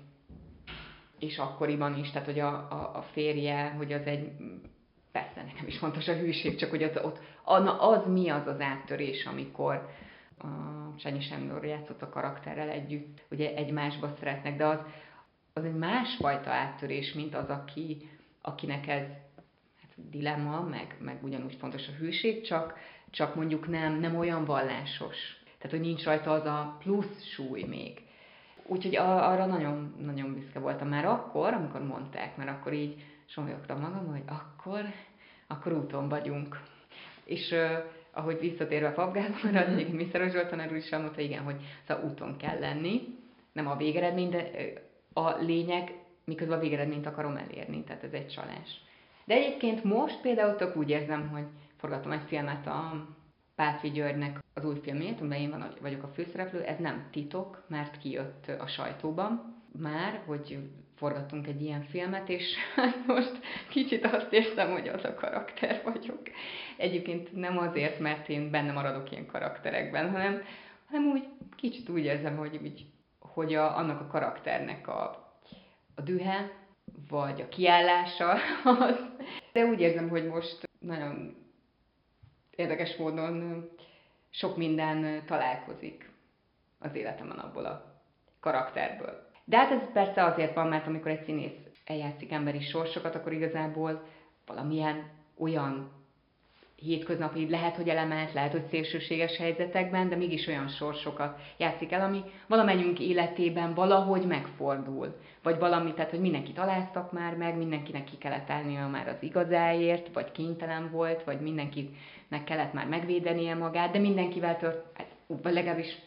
[1.19, 4.31] és akkoriban is, tehát hogy a, a, a férje, hogy az egy,
[5.11, 7.19] persze nekem is fontos a hűség, csak hogy az, ott,
[7.79, 9.89] az mi az az áttörés, amikor
[10.39, 10.47] a
[10.97, 14.79] Sanyi Sándor játszott a karakterrel együtt, ugye egymásba szeretnek, de az,
[15.53, 18.09] az egy másfajta áttörés, mint az, aki,
[18.41, 19.07] akinek ez
[19.81, 25.17] hát, dilemma, meg, meg ugyanúgy fontos a hűség, csak, csak mondjuk nem, nem olyan vallásos.
[25.57, 28.06] Tehát, hogy nincs rajta az a plusz súly még.
[28.67, 34.07] Úgyhogy arra nagyon, nagyon büszke voltam már akkor, amikor mondták, mert akkor így somolyogtam magam,
[34.07, 34.81] hogy akkor,
[35.47, 36.61] akkor úton vagyunk.
[37.23, 40.29] És uh, ahogy visszatérve a papgázmara, az egyik Mr.
[40.29, 43.01] Zsolt tanár is mondta, igen, hogy szóval úton kell lenni,
[43.51, 44.49] nem a végeredmény, de
[45.13, 45.93] a lényeg,
[46.23, 48.81] miközben a végeredményt akarom elérni, tehát ez egy csalás.
[49.25, 51.45] De egyébként most például tök úgy érzem, hogy
[51.77, 53.07] forgatom egy filmet a
[53.57, 58.47] Pálfi Györgynek az új filmét, amiben én vagyok a főszereplő, ez nem titok, mert kijött
[58.59, 60.59] a sajtóban már, hogy
[60.95, 62.55] forgattunk egy ilyen filmet, és
[63.07, 63.39] most
[63.69, 66.21] kicsit azt érzem, hogy az a karakter vagyok.
[66.77, 70.41] Egyébként nem azért, mert én benne maradok ilyen karakterekben, hanem,
[70.89, 72.85] hanem úgy kicsit úgy érzem, hogy, úgy,
[73.19, 75.03] hogy a, annak a karakternek a,
[75.95, 76.51] a dühe,
[77.09, 78.31] vagy a kiállása
[78.79, 79.05] az.
[79.53, 81.45] De úgy érzem, hogy most nagyon
[82.57, 83.69] érdekes módon
[84.29, 86.09] sok minden találkozik
[86.79, 88.01] az életemben abból a
[88.39, 89.29] karakterből.
[89.45, 94.07] De hát ez persze azért van, mert amikor egy színész eljátszik emberi sorsokat, akkor igazából
[94.45, 95.91] valamilyen olyan
[96.81, 102.21] hétköznapi, lehet, hogy elemelt, lehet, hogy szélsőséges helyzetekben, de mégis olyan sorsokat játszik el, ami
[102.47, 105.15] valamennyünk életében valahogy megfordul.
[105.43, 110.13] Vagy valami, tehát, hogy mindenki találtak már meg, mindenkinek ki kellett állnia már az igazáért,
[110.13, 115.97] vagy kénytelen volt, vagy mindenkinek kellett már megvédenie magát, de mindenkivel tört, hát, vagy legalábbis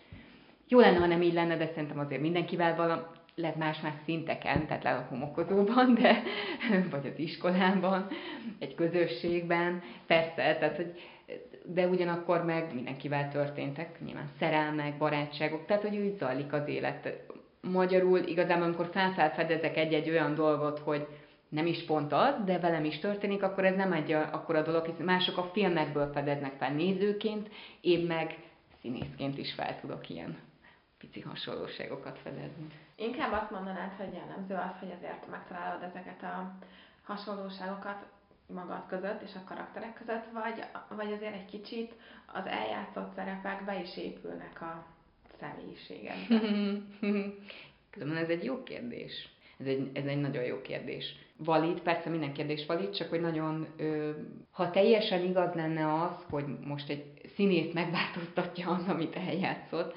[0.68, 3.02] jó lenne, ha nem így lenne, de szerintem azért mindenkivel valami,
[3.40, 6.22] lehet más-más szinteken, tehát le a homokozóban, de,
[6.90, 8.06] vagy az iskolában,
[8.58, 10.94] egy közösségben, persze, tehát, hogy
[11.64, 17.22] de ugyanakkor meg mindenkivel történtek, nyilván szerelmek, barátságok, tehát hogy úgy zajlik az élet.
[17.60, 21.06] Magyarul igazából, amikor felfelfedezek egy-egy olyan dolgot, hogy
[21.48, 24.84] nem is pont az, de velem is történik, akkor ez nem egy akkor a dolog,
[24.86, 27.48] hiszen mások a filmekből fedeznek fel nézőként,
[27.80, 28.38] én meg
[28.80, 30.36] színészként is fel tudok ilyen
[31.00, 32.66] pici hasonlóságokat fedezni.
[32.96, 36.54] Inkább azt mondanád, hogy jellemző az, hogy azért megtalálod ezeket a
[37.02, 38.06] hasonlóságokat
[38.46, 40.64] magad között és a karakterek között, vagy,
[40.96, 41.94] vagy azért egy kicsit
[42.26, 44.84] az eljátszott szerepek be is épülnek a
[45.40, 46.40] személyiségedbe?
[47.90, 49.28] Különben ez egy jó kérdés.
[49.58, 51.14] Ez egy, ez egy nagyon jó kérdés.
[51.36, 54.10] Valid, persze minden kérdés valid, csak hogy nagyon, ö,
[54.50, 59.94] ha teljesen igaz lenne az, hogy most egy színész megváltoztatja az, amit eljátszott,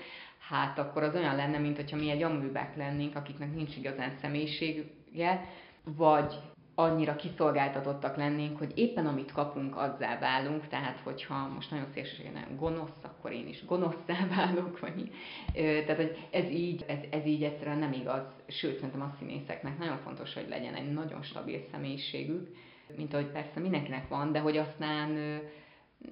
[0.47, 5.45] hát akkor az olyan lenne, mint hogyha mi egy aműbek lennénk, akiknek nincs igazán személyisége,
[5.83, 6.33] vagy
[6.75, 13.03] annyira kiszolgáltatottak lennénk, hogy éppen amit kapunk, azzá válunk, tehát hogyha most nagyon szélsőségen gonosz,
[13.03, 15.11] akkor én is gonoszszá válok, vagy
[15.53, 19.97] tehát hogy ez így, ez, ez így egyszerűen nem igaz, sőt, szerintem a színészeknek nagyon
[19.97, 22.55] fontos, hogy legyen egy nagyon stabil személyiségük,
[22.95, 25.39] mint ahogy persze mindenkinek van, de hogy aztán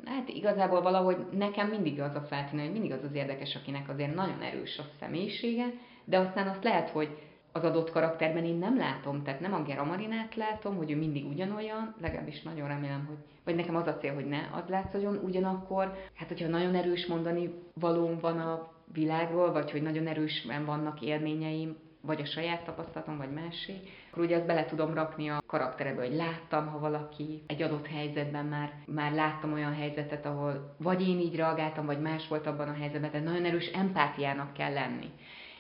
[0.05, 4.15] hát igazából valahogy nekem mindig az a feltűnő, hogy mindig az az érdekes, akinek azért
[4.15, 5.65] nagyon erős a személyisége,
[6.05, 7.17] de aztán azt lehet, hogy
[7.51, 9.97] az adott karakterben én nem látom, tehát nem a Gera
[10.35, 14.25] látom, hogy ő mindig ugyanolyan, legalábbis nagyon remélem, hogy, vagy nekem az a cél, hogy
[14.25, 19.81] ne az látszódjon, ugyanakkor, hát hogyha nagyon erős mondani valóm van a világról, vagy hogy
[19.81, 23.73] nagyon erősen vannak élményeim, vagy a saját tapasztalatom, vagy másé,
[24.11, 28.45] akkor ugye azt bele tudom rakni a karakterebe, hogy láttam, ha valaki egy adott helyzetben
[28.45, 32.73] már, már láttam olyan helyzetet, ahol vagy én így reagáltam, vagy más volt abban a
[32.73, 35.09] helyzetben, de nagyon erős empátiának kell lenni.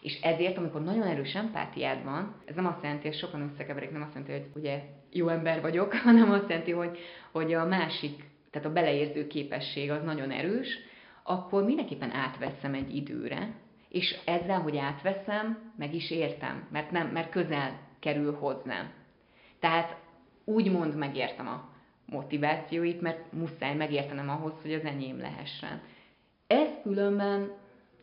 [0.01, 4.01] És ezért, amikor nagyon erős empátiád van, ez nem azt jelenti, hogy sokan összekeverik, nem
[4.01, 4.81] azt jelenti, hogy ugye
[5.11, 6.97] jó ember vagyok, hanem azt jelenti, hogy,
[7.31, 10.67] hogy a másik, tehát a beleérző képesség az nagyon erős,
[11.23, 13.53] akkor mindenképpen átveszem egy időre,
[13.91, 18.91] és ezzel, hogy átveszem, meg is értem, mert, nem, mert közel kerül hozzám.
[19.59, 19.95] Tehát
[20.43, 21.69] úgymond megértem a
[22.05, 25.81] motivációit, mert muszáj megértenem ahhoz, hogy az enyém lehessen.
[26.47, 27.51] Ez különben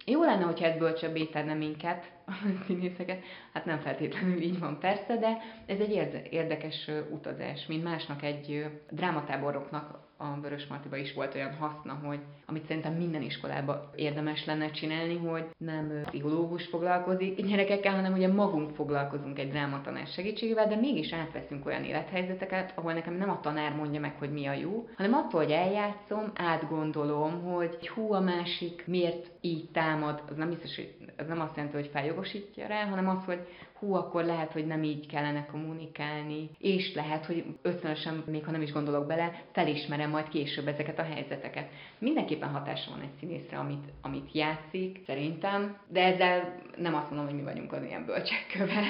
[0.04, 2.32] jó lenne, hogyha ez bölcsöbbé tenne minket, a
[2.66, 3.22] színészeket.
[3.52, 10.07] Hát nem feltétlenül így van persze, de ez egy érdekes utazás, mint másnak egy drámatáboroknak
[10.20, 15.16] a Vörös Martiba is volt olyan haszna, hogy amit szerintem minden iskolában érdemes lenne csinálni,
[15.16, 21.66] hogy nem pszichológus foglalkozik gyerekekkel, hanem ugye magunk foglalkozunk egy drámatanár segítségével, de mégis átveszünk
[21.66, 25.42] olyan élethelyzeteket, ahol nekem nem a tanár mondja meg, hogy mi a jó, hanem attól,
[25.42, 31.26] hogy eljátszom, átgondolom, hogy hú, a másik miért így támad, az nem biztos, hogy az
[31.26, 33.46] nem azt jelenti, hogy feljogosítja rá, hanem az, hogy
[33.78, 38.62] hú, akkor lehet, hogy nem így kellene kommunikálni, és lehet, hogy ösztönösen, még ha nem
[38.62, 41.70] is gondolok bele, felismerem majd később ezeket a helyzeteket.
[41.98, 47.36] Mindenképpen hatása van egy színészre, amit, amit játszik, szerintem, de ezzel nem azt mondom, hogy
[47.36, 48.80] mi vagyunk az ilyen bölcsekköve.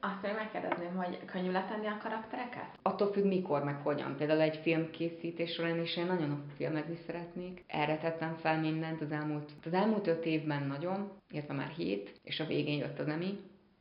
[0.00, 2.78] Azt még megkérdezném, hogy könnyű letenni a karaktereket?
[2.82, 4.16] Attól függ, mikor, meg hogyan.
[4.16, 7.64] Például egy filmkészítés során is én nagyon filmezni szeretnék.
[7.66, 12.40] Erre tettem fel mindent az elmúlt, az elmúlt öt évben nagyon, illetve már hét, és
[12.40, 13.38] a végén jött az Emi,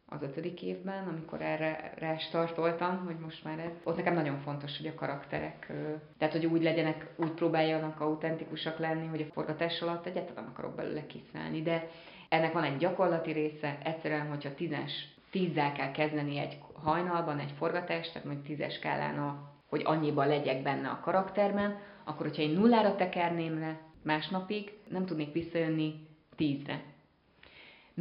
[0.09, 3.71] az ötödik évben, amikor erre, erre startoltam, hogy most már ez.
[3.83, 5.73] Ott nekem nagyon fontos, hogy a karakterek,
[6.17, 11.05] tehát hogy úgy legyenek, úgy próbáljanak autentikusak lenni, hogy a forgatás alatt egyáltalán akarok belőle
[11.05, 11.87] kiszállni, de
[12.29, 18.13] ennek van egy gyakorlati része, egyszerűen, hogyha tízes, tízzel kell kezdeni egy hajnalban egy forgatást,
[18.13, 22.95] tehát mondjuk tízes skálán, a, hogy annyiban legyek benne a karakterben, akkor hogyha én nullára
[22.95, 25.93] tekerném le másnapig, nem tudnék visszajönni
[26.35, 26.81] tízre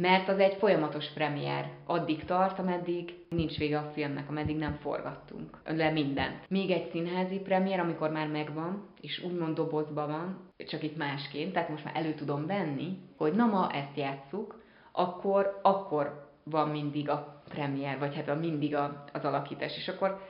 [0.01, 1.69] mert az egy folyamatos premier.
[1.85, 6.49] Addig tart, ameddig nincs vége a filmnek, ameddig nem forgattunk le mindent.
[6.49, 11.69] Még egy színházi premier, amikor már megvan, és úgymond dobozban van, csak itt másként, tehát
[11.69, 17.41] most már elő tudom venni, hogy na ma ezt játsszuk, akkor, akkor van mindig a
[17.49, 20.21] premier, vagy hát a, mindig a, az alakítás, és akkor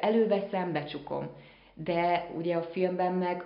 [0.00, 1.30] előveszem, becsukom.
[1.74, 3.44] De ugye a filmben meg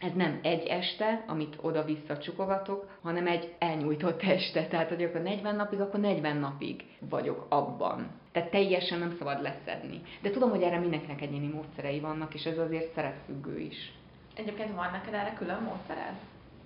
[0.00, 4.66] ez nem egy este, amit oda-vissza csukogatok, hanem egy elnyújtott este.
[4.66, 8.10] Tehát, hogy akkor 40 napig, akkor 40 napig vagyok abban.
[8.32, 10.02] Tehát teljesen nem szabad leszedni.
[10.22, 13.92] De tudom, hogy erre mindenkinek egyéni módszerei vannak, és ez azért szeretfüggő is.
[14.34, 16.14] Egyébként van neked erre külön módszered?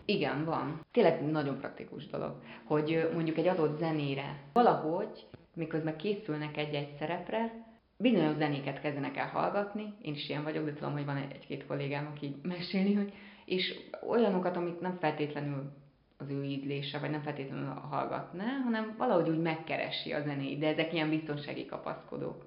[0.05, 0.80] Igen, van.
[0.93, 2.32] Tényleg nagyon praktikus dolog,
[2.64, 7.63] hogy mondjuk egy adott zenére valahogy, miközben készülnek egy-egy szerepre,
[7.97, 12.07] bizonyos zenéket kezdenek el hallgatni, én is ilyen vagyok, de tudom, hogy van egy-két kollégám,
[12.14, 13.12] aki mesélni, hogy,
[13.45, 13.74] és
[14.09, 15.72] olyanokat, amit nem feltétlenül
[16.16, 20.92] az ő ízlése, vagy nem feltétlenül hallgatná, hanem valahogy úgy megkeresi a zenét, de ezek
[20.92, 22.45] ilyen biztonsági kapaszkodók.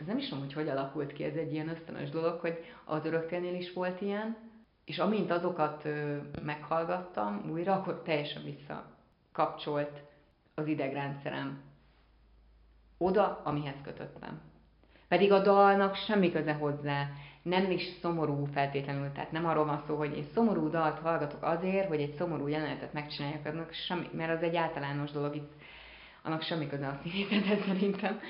[0.00, 3.04] Ez nem is tudom, hogy hogy alakult ki, ez egy ilyen ösztönös dolog, hogy az
[3.04, 4.36] örökkelnél is volt ilyen,
[4.84, 10.02] és amint azokat ö, meghallgattam újra, akkor teljesen visszakapcsolt
[10.54, 11.62] az idegrendszerem
[12.98, 14.51] oda, amihez kötöttem.
[15.12, 17.08] Pedig a dalnak semmi köze hozzá,
[17.42, 21.88] nem is szomorú feltétlenül, tehát nem arról van szó, hogy én szomorú dalt hallgatok azért,
[21.88, 25.52] hogy egy szomorú jelenetet megcsináljak, annak semmi, mert az egy általános dolog, itt
[26.22, 28.20] annak semmi köze a színészethez szerintem.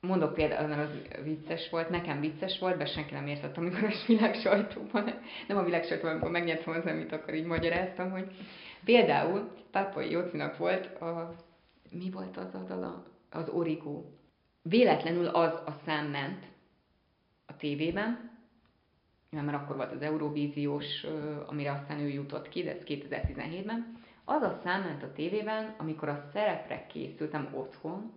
[0.00, 4.04] Mondok például, mert az vicces volt, nekem vicces volt, de senki nem értett, amikor a
[4.06, 5.04] világ sajtóban,
[5.48, 8.26] nem a világ sajtóban, amikor megnyertem az amit akkor így magyaráztam, hogy
[8.84, 11.34] például Pápai Jocinak volt a,
[11.90, 13.04] mi volt az a dala?
[13.30, 14.15] Az Origó
[14.68, 16.44] véletlenül az a szám ment
[17.46, 18.34] a tévében,
[19.30, 21.06] mert akkor volt az Eurovíziós,
[21.46, 26.08] amire aztán ő jutott ki, de ez 2017-ben, az a szám ment a tévében, amikor
[26.08, 28.12] a szerepre készültem otthon,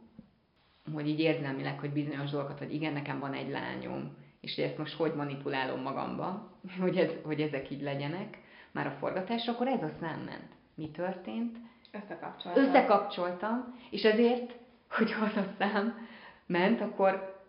[0.94, 4.78] hogy így érzelmileg, hogy bizonyos dolgokat, hogy igen, nekem van egy lányom, és hogy ezt
[4.78, 8.38] most hogy manipulálom magamba, hogy, ez, hogy ezek így legyenek,
[8.72, 10.52] már a forgatás, akkor ez a szám ment.
[10.76, 11.58] Mi történt?
[11.92, 12.64] Összekapcsoltam.
[12.64, 14.56] Összekapcsoltam, és ezért,
[14.90, 16.08] hogy az a szám
[16.50, 17.42] ment, akkor,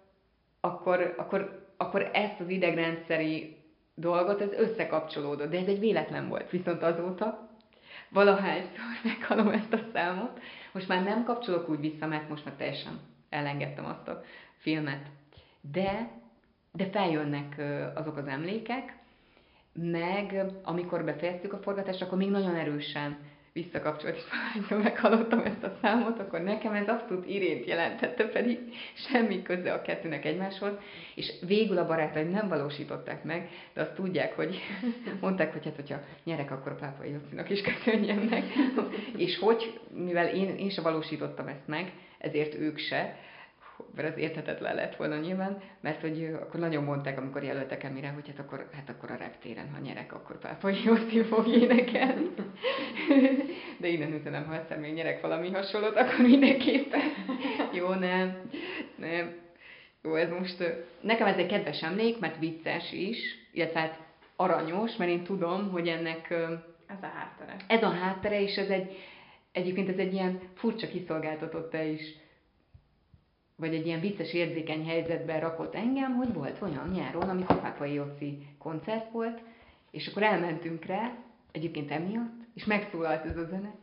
[0.60, 3.56] akkor, akkor, akkor ezt az idegrendszeri
[3.94, 6.50] dolgot, ez összekapcsolódott, de ez egy véletlen volt.
[6.50, 7.48] Viszont azóta
[8.08, 10.40] valahányszor meghallom ezt a számot,
[10.72, 14.22] most már nem kapcsolok úgy vissza, mert most már teljesen elengedtem azt a
[14.56, 15.06] filmet.
[15.60, 16.10] De,
[16.72, 17.62] de feljönnek
[17.94, 18.98] azok az emlékek,
[19.72, 23.18] meg amikor befejeztük a forgatást, akkor még nagyon erősen
[23.52, 28.58] visszakapcsolt, és valahányszor meghallottam ezt a számot, akkor nekem ez abszolút irént jelentette, pedig
[28.94, 30.72] semmi köze a kettőnek egymáshoz,
[31.14, 34.58] és végül a barátaim nem valósították meg, de azt tudják, hogy
[35.20, 38.44] mondták, hogy hát, hogyha nyerek, akkor a pápai Jocinak is köszönjem meg.
[39.24, 43.16] és hogy, mivel én, én se valósítottam ezt meg, ezért ők se,
[43.96, 48.28] mert az érthetetlen lett volna nyilván, mert hogy akkor nagyon mondták, amikor jelöltek Emire, hogy
[48.28, 52.30] hát akkor, hát akkor a reptéren, ha nyerek, akkor Pápai Józsi fog énekelni.
[53.80, 57.00] De innen üzenem, ha egyszer még nyerek valami hasonlót, akkor mindenképpen.
[57.72, 58.50] Jó, nem,
[58.96, 59.38] nem.
[60.02, 60.64] Jó, ez most,
[61.00, 63.18] nekem ez egy kedves emlék, mert vicces is,
[63.52, 63.98] illetve hát
[64.36, 66.30] aranyos, mert én tudom, hogy ennek
[66.86, 67.56] Ez a háttere.
[67.66, 68.98] Ez a háttere, és ez egy,
[69.52, 72.00] egyébként ez egy ilyen furcsa kiszolgáltatott is,
[73.60, 78.46] vagy egy ilyen vicces érzékeny helyzetben rakott engem, hogy volt olyan nyáron, amikor Pápai Jóci
[78.58, 79.42] koncert volt,
[79.90, 81.12] és akkor elmentünk rá,
[81.52, 83.74] egyébként emiatt, és megszólalt ez a zene,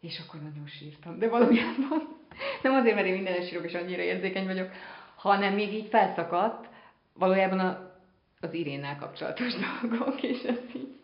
[0.00, 1.18] és akkor nagyon sírtam.
[1.18, 2.16] De valójában
[2.62, 4.70] nem azért, mert én minden sírok, és annyira érzékeny vagyok,
[5.14, 6.68] hanem még így felszakadt
[7.12, 7.98] valójában a,
[8.40, 10.94] az Irénnel kapcsolatos dolgok, és ez így.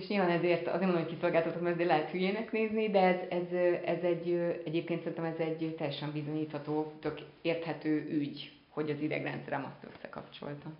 [0.00, 3.52] És nyilván ezért azért mondom, hogy kiszolgáltatom, mert lehet hülyének nézni, de ez, ez,
[3.84, 4.32] ez egy,
[4.64, 10.70] egyébként szerintem ez egy teljesen bizonyítható, tök érthető ügy, hogy az idegrendszerem azt összekapcsolta.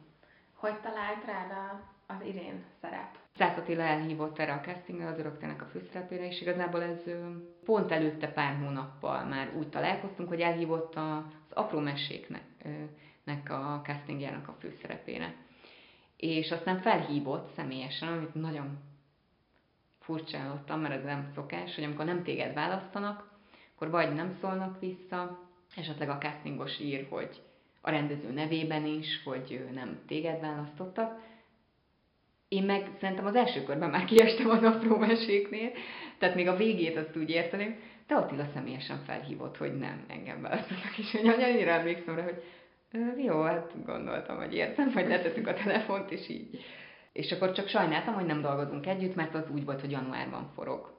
[0.55, 3.19] Hogy talált rá az Irén szerep?
[3.37, 7.03] Szász Attila elhívott erre a castingre, az öröktének a főszerepére, és igazából ez
[7.65, 11.23] pont előtte pár hónappal már úgy találkoztunk, hogy elhívott az
[11.55, 15.35] apró meséknek a castingjának a főszerepére.
[16.17, 18.89] És aztán felhívott személyesen, amit nagyon
[20.11, 23.31] furcsálottam, mert ez nem szokás, hogy amikor nem téged választanak,
[23.75, 25.39] akkor vagy nem szólnak vissza,
[25.77, 27.41] esetleg a castingos ír, hogy
[27.81, 31.21] a rendező nevében is, hogy nem téged választottak,
[32.49, 35.71] én meg szerintem az első körben már kiestem az apró meséknél,
[36.19, 40.99] tehát még a végét azt úgy érteném, de Attila személyesen felhívott, hogy nem engem választottak,
[40.99, 42.43] és hogy annyira emlékszem rá, hogy
[43.25, 46.65] jó, hát gondoltam, hogy értem, hogy letettük a telefont, és így.
[47.13, 50.99] És akkor csak sajnáltam, hogy nem dolgozunk együtt, mert az úgy volt, hogy januárban forog.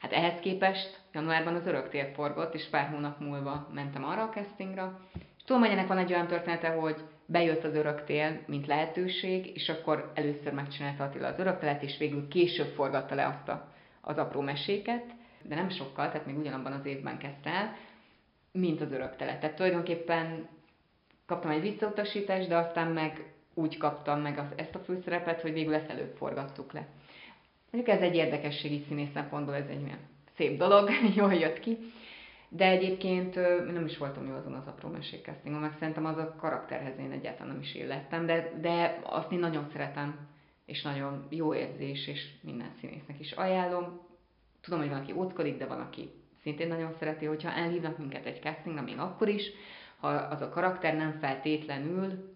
[0.00, 5.00] Hát ehhez képest januárban az öröktér forgott, és pár hónap múlva mentem arra a castingra.
[5.46, 6.96] Ennek van egy olyan története, hogy
[7.26, 12.74] bejött az öröktél, mint lehetőség, és akkor először megcsinálta Attila az öröktelet, és végül később
[12.74, 15.04] forgatta le azt a, az apró meséket,
[15.42, 17.76] de nem sokkal, tehát még ugyanabban az évben kezdte el,
[18.52, 19.40] mint az öröktelet.
[19.40, 20.48] Tehát tulajdonképpen
[21.26, 25.74] kaptam egy visszautasítást, de aztán meg úgy kaptam meg az, ezt a főszerepet, hogy végül
[25.74, 26.86] ezt előbb forgattuk le.
[27.70, 29.98] Mondjuk ez egy érdekességi színész szempontból, ez egy olyan
[30.36, 31.78] szép dolog, jól jött ki.
[32.48, 33.34] De egyébként
[33.72, 37.52] nem is voltam jó azon az apró mesékcastingon, meg szerintem az a karakterhez én egyáltalán
[37.52, 40.28] nem is illettem, de, de azt én nagyon szeretem,
[40.66, 44.00] és nagyon jó érzés, és minden színésznek is ajánlom.
[44.60, 46.10] Tudom, hogy van, aki óckodik, de van, aki
[46.42, 49.50] szintén nagyon szereti, hogyha elhívnak minket egy castingra, még akkor is,
[49.96, 52.35] ha az a karakter nem feltétlenül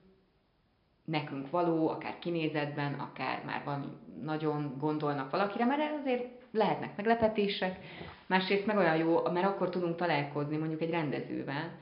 [1.04, 7.78] nekünk való, akár kinézetben, akár már van, nagyon gondolnak valakire, mert azért lehetnek meglepetések,
[8.26, 11.78] másrészt meg olyan jó, mert akkor tudunk találkozni mondjuk egy rendezővel,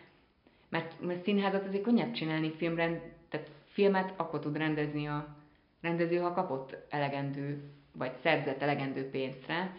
[0.68, 5.36] mert, mert színházat azért könnyebb csinálni filmrend, tehát filmet akkor tud rendezni a
[5.80, 9.70] rendező, ha kapott elegendő, vagy szerzett elegendő pénzt rá,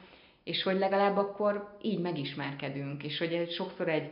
[0.44, 4.12] és hogy legalább akkor így megismerkedünk, és hogy egy, sokszor egy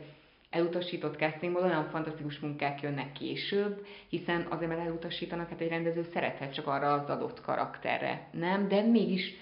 [0.50, 6.54] elutasított castingból olyan fantasztikus munkák jönnek később, hiszen azért, mert elutasítanak, hát egy rendező szerethet
[6.54, 8.68] csak arra az adott karakterre, nem?
[8.68, 9.34] De mégis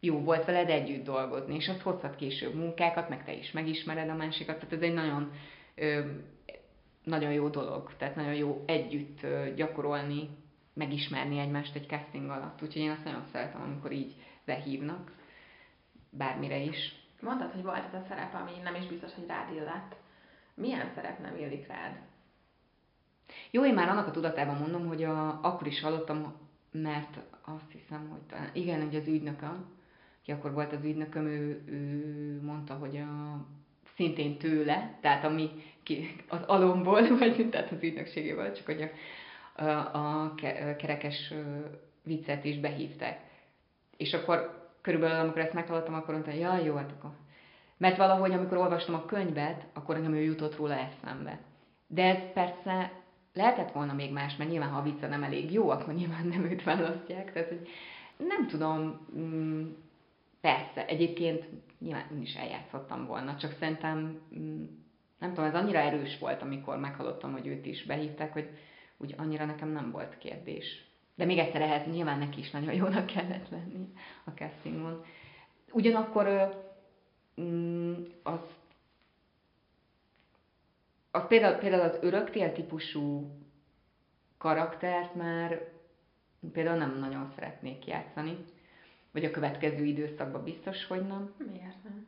[0.00, 4.14] jó volt veled együtt dolgozni, és az hozhat később munkákat, meg te is megismered a
[4.14, 5.32] másikat, tehát ez egy nagyon,
[5.74, 6.00] ö,
[7.04, 9.26] nagyon jó dolog, tehát nagyon jó együtt
[9.56, 10.28] gyakorolni,
[10.74, 15.12] megismerni egymást egy casting alatt, úgyhogy én azt nagyon szeretem, amikor így behívnak,
[16.10, 16.94] bármire is.
[17.20, 19.96] Mondtad, hogy volt ez a szerep, ami nem is biztos, hogy rád illett.
[20.54, 22.00] Milyen szerep nem illik rád?
[23.50, 26.34] Jó, én már annak a tudatában mondom, hogy a, akkor is hallottam,
[26.70, 29.66] mert azt hiszem, hogy talán, igen, hogy az ügynököm,
[30.22, 33.44] ki akkor volt az ügynököm, ő, ő mondta, hogy a,
[33.94, 35.50] szintén tőle, tehát ami
[35.82, 38.90] ki, az alomból, vagy tehát az ügynökségéből, csak hogy
[39.56, 40.34] a, a,
[40.76, 41.32] kerekes
[42.02, 43.20] viccet is behívták.
[43.96, 47.10] És akkor körülbelül, amikor ezt meghallottam, akkor mondta, ja, jó, hát akkor
[47.82, 51.38] mert valahogy, amikor olvastam a könyvet, akkor nekem ő jutott róla eszembe.
[51.86, 52.92] De ez persze
[53.32, 56.44] lehetett volna még más, mert nyilván, ha a vicca nem elég jó, akkor nyilván nem
[56.44, 57.32] őt választják.
[57.32, 57.68] Tehát, hogy
[58.16, 59.66] nem tudom, mm,
[60.40, 61.44] persze, egyébként
[61.78, 64.64] nyilván én is eljátszottam volna, csak szerintem, mm,
[65.18, 68.48] nem tudom, ez annyira erős volt, amikor meghallottam, hogy őt is behívták, hogy
[68.96, 70.84] úgy annyira nekem nem volt kérdés.
[71.14, 73.92] De még egyszer ehhez nyilván neki is nagyon jónak kellett lenni
[74.24, 75.04] a castingon.
[75.72, 76.26] Ugyanakkor
[78.22, 78.40] az,
[81.10, 83.36] az például, például az öröktél típusú
[84.38, 85.70] karaktert már
[86.52, 88.44] például nem nagyon szeretnék játszani.
[89.10, 91.34] Vagy a következő időszakban biztos, hogy nem.
[91.50, 92.06] Miért nem?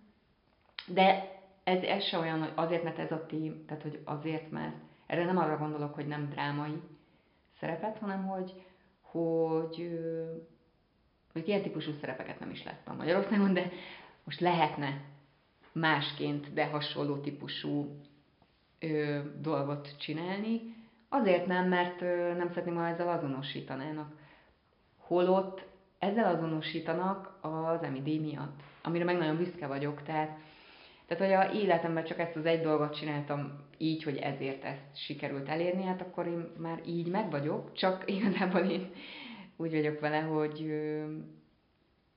[0.86, 4.74] De ez, ez se olyan, hogy azért, mert ez a tím, tehát hogy azért, mert
[5.06, 6.80] erre nem arra gondolok, hogy nem drámai
[7.58, 8.64] szerepet, hanem hogy,
[9.00, 10.00] hogy,
[11.32, 13.70] hogy ilyen típusú szerepeket nem is láttam Magyarországon, de
[14.24, 15.02] most lehetne
[15.74, 18.00] másként, de hasonló típusú
[18.78, 20.60] ö, dolgot csinálni.
[21.08, 24.12] Azért nem, mert ö, nem szeretném, ha ezzel azonosítanának.
[24.98, 25.64] Holott
[25.98, 30.38] ezzel azonosítanak az MID miatt, amire meg nagyon büszke vagyok, tehát
[31.06, 35.48] tehát, hogy a életemben csak ezt az egy dolgot csináltam így, hogy ezért ezt sikerült
[35.48, 38.90] elérni, hát akkor én már így meg vagyok, csak igazából én
[39.56, 41.04] úgy vagyok vele, hogy ö,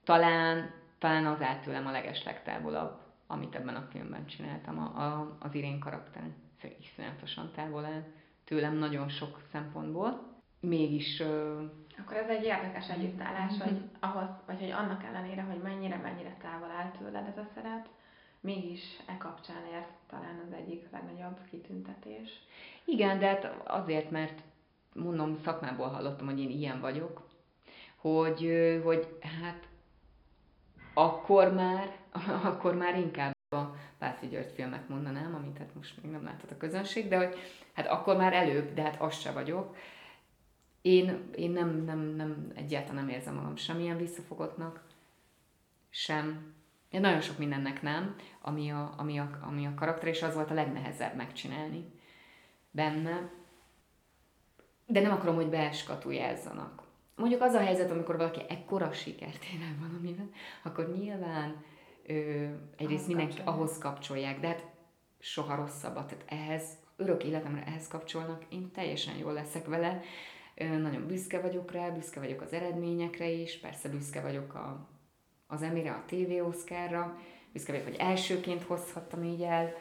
[0.03, 5.55] talán, talán az állt tőlem a legeslegtávolabb, amit ebben a filmben csináltam, a, a, az
[5.55, 6.23] Irén karakter.
[6.79, 8.05] Iszonyatosan távol el
[8.43, 10.35] tőlem nagyon sok szempontból.
[10.59, 11.19] Mégis...
[11.19, 11.63] Ö,
[11.99, 13.61] akkor ez egy érdekes együttállás, mm-hmm.
[13.61, 17.87] hogy ahhoz, vagy hogy annak ellenére, hogy mennyire, mennyire távol áll tőled ez a szerep,
[18.39, 22.29] mégis e kapcsán ért talán az egyik legnagyobb kitüntetés.
[22.83, 24.41] Igen, de hát azért, mert
[24.93, 27.27] mondom, szakmából hallottam, hogy én ilyen vagyok,
[27.95, 28.51] hogy,
[28.83, 29.66] hogy hát
[30.97, 31.95] akkor már,
[32.49, 33.61] akkor már inkább a
[33.97, 37.37] Pálfi György filmet mondanám, amit hát most még nem láthat a közönség, de hogy
[37.73, 39.75] hát akkor már előbb, de hát az se vagyok.
[40.81, 44.83] Én, én nem, nem, nem, egyáltalán nem érzem magam semmilyen visszafogottnak,
[45.89, 46.55] sem
[46.89, 50.51] én nagyon sok mindennek nem, ami a, ami, a, ami a karakter, és az volt
[50.51, 51.85] a legnehezebb megcsinálni
[52.71, 53.29] benne.
[54.85, 56.86] De nem akarom, hogy beeskatujázzanak.
[57.17, 60.31] Mondjuk az a helyzet, amikor valaki ekkora sikert ér el valamiben,
[60.63, 61.63] akkor nyilván
[62.05, 62.13] ö,
[62.77, 63.55] egyrészt ahhoz mindenki kapcsolják.
[63.55, 64.63] ahhoz kapcsolják, de hát
[65.19, 66.07] soha rosszabbat.
[66.07, 66.63] Tehát ehhez,
[66.95, 70.01] örök életemre ehhez kapcsolnak, én teljesen jól leszek vele,
[70.55, 74.87] ö, nagyon büszke vagyok rá, büszke vagyok az eredményekre is, persze büszke vagyok a,
[75.47, 77.19] az Emire, a TV Oscarra,
[77.51, 79.73] büszke vagyok, hogy elsőként hozhattam így el.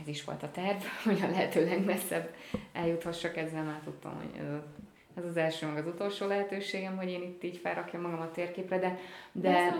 [0.00, 2.34] Ez is volt a terv, hogy a lehető legmesszebb
[2.72, 4.46] eljuthassak ezzel, már tudtam, hogy ez,
[5.14, 8.78] ez az első, meg az utolsó lehetőségem, hogy én itt így felrakjam magam a térképre,
[8.78, 8.98] de,
[9.32, 9.76] de,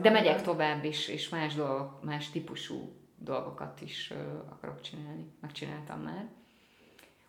[0.00, 4.18] de, megyek tovább is, és más dolgok, más típusú dolgokat is uh,
[4.50, 5.26] akarok csinálni.
[5.40, 6.26] Megcsináltam már.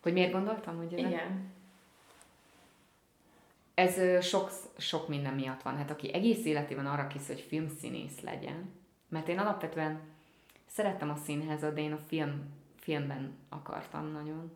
[0.02, 1.56] Hogy miért gondoltam, hogy ez Igen
[3.78, 5.76] ez sok, sok minden miatt van.
[5.76, 8.72] Hát aki egész életében arra készül, hogy filmszínész legyen,
[9.08, 10.00] mert én alapvetően
[10.68, 14.50] szerettem a színházat, de én a film, filmben akartam nagyon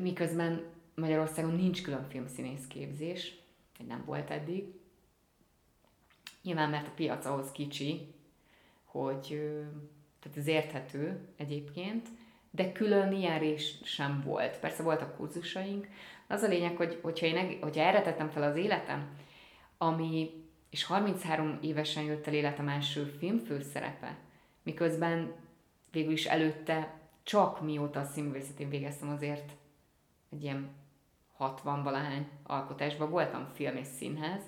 [0.00, 3.38] miközben Magyarországon nincs külön filmszínész képzés,
[3.88, 4.64] nem volt eddig.
[6.42, 8.14] Nyilván, mert a piac ahhoz kicsi,
[8.84, 9.26] hogy
[10.20, 12.08] tehát ez érthető egyébként,
[12.50, 14.58] de külön ilyen rész sem volt.
[14.58, 15.88] Persze voltak kurzusaink,
[16.26, 19.16] az a lényeg, hogy hogyha, én, hogyha erre tettem fel az életem,
[19.78, 20.30] ami,
[20.70, 24.16] és 33 évesen jött el életem első filmfőszerepe,
[24.62, 25.32] miközben
[25.92, 29.52] végül is előtte csak mióta a színművészetén végeztem azért
[30.30, 30.68] egy ilyen
[31.36, 34.42] 60 valahány alkotásban voltam film és színház.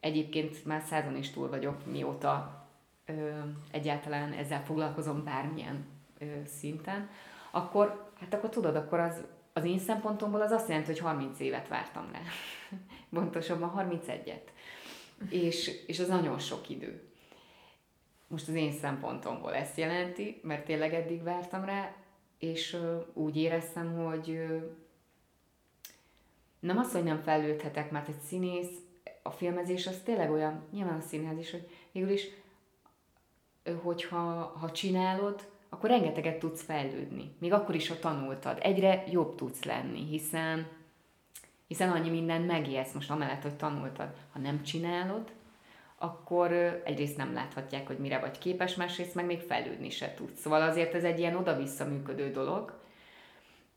[0.00, 2.64] Egyébként már százon is túl vagyok, mióta
[3.04, 3.38] ö,
[3.70, 5.86] egyáltalán ezzel foglalkozom bármilyen
[6.18, 7.10] ö, szinten,
[7.50, 9.24] akkor, hát akkor tudod, akkor az
[9.56, 12.20] az én szempontomból az azt jelenti, hogy 30 évet vártam rá.
[13.14, 14.42] Pontosabban 31-et.
[15.30, 17.02] És, és az nagyon sok idő.
[18.28, 21.94] Most az én szempontomból ezt jelenti, mert tényleg eddig vártam rá,
[22.38, 22.76] és
[23.12, 24.46] úgy éreztem, hogy
[26.60, 28.78] nem az, hogy nem fejlődhetek, mert egy színész,
[29.22, 32.26] a filmezés az tényleg olyan, nyilván a színház is, hogy végül is,
[33.82, 37.34] hogyha ha csinálod, akkor rengeteget tudsz fejlődni.
[37.38, 38.58] Még akkor is, ha tanultad.
[38.62, 40.66] Egyre jobb tudsz lenni, hiszen,
[41.66, 44.14] hiszen annyi minden megérsz most amellett, hogy tanultad.
[44.32, 45.32] Ha nem csinálod,
[45.98, 46.52] akkor
[46.84, 50.40] egyrészt nem láthatják, hogy mire vagy képes, másrészt meg még fejlődni se tudsz.
[50.40, 52.78] Szóval azért ez egy ilyen oda-vissza működő dolog.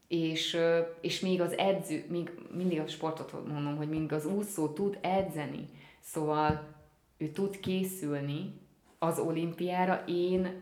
[0.08, 0.58] És,
[1.02, 5.70] és még az edző, még mindig a sportot mondom, hogy még az úszó tud edzeni,
[6.00, 6.78] szóval
[7.18, 8.62] ő tud készülni
[9.00, 10.62] az olimpiára, én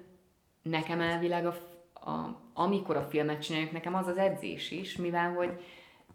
[0.61, 1.57] nekem elvileg a,
[1.93, 5.59] a, amikor a filmet csináljuk, nekem az az edzés is, mivel hogy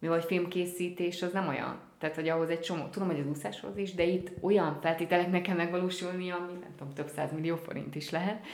[0.03, 3.77] mivel a filmkészítés az nem olyan, tehát hogy ahhoz egy csomó, tudom, hogy az úszáshoz
[3.77, 8.45] is, de itt olyan feltételek nekem megvalósulni, ami nem tudom, több millió forint is lehet.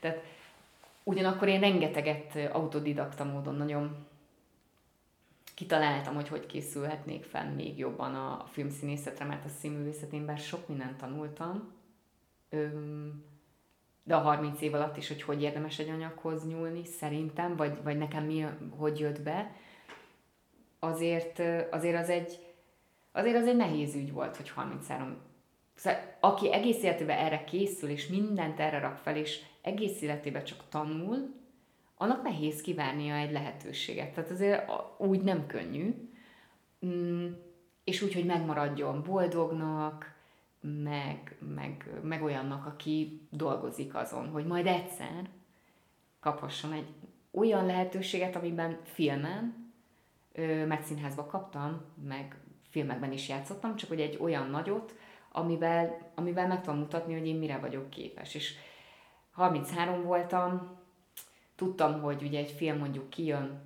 [0.00, 0.24] Tehát
[1.02, 4.06] ugyanakkor én rengeteget autodidakta módon nagyon
[5.54, 10.96] kitaláltam, hogy hogy készülhetnék fel még jobban a, filmszínészetre, mert a színművészetén bár sok mindent
[10.96, 11.72] tanultam,
[14.04, 17.98] de a 30 év alatt is, hogy hogy érdemes egy anyaghoz nyúlni, szerintem, vagy, vagy
[17.98, 18.46] nekem mi,
[18.76, 19.52] hogy jött be,
[20.84, 22.38] azért, azért az egy,
[23.12, 25.16] azért az egy nehéz ügy volt, hogy 33
[25.74, 30.64] Szóval, aki egész életében erre készül, és mindent erre rak fel, és egész életében csak
[30.68, 31.34] tanul,
[31.96, 34.12] annak nehéz kivárnia egy lehetőséget.
[34.12, 36.10] Tehát azért úgy nem könnyű.
[36.86, 37.32] Mm,
[37.84, 40.14] és úgy, hogy megmaradjon boldognak,
[40.60, 45.30] meg, meg, meg olyannak, aki dolgozik azon, hogy majd egyszer
[46.20, 46.88] kaphasson egy
[47.30, 49.63] olyan lehetőséget, amiben filmen
[50.42, 52.36] mert színházba kaptam, meg
[52.68, 54.94] filmekben is játszottam, csak hogy egy olyan nagyot,
[55.32, 58.34] amivel, amivel meg tudom mutatni, hogy én mire vagyok képes.
[58.34, 58.54] És
[59.32, 60.78] 33 voltam,
[61.54, 63.62] tudtam, hogy ugye egy film mondjuk kijön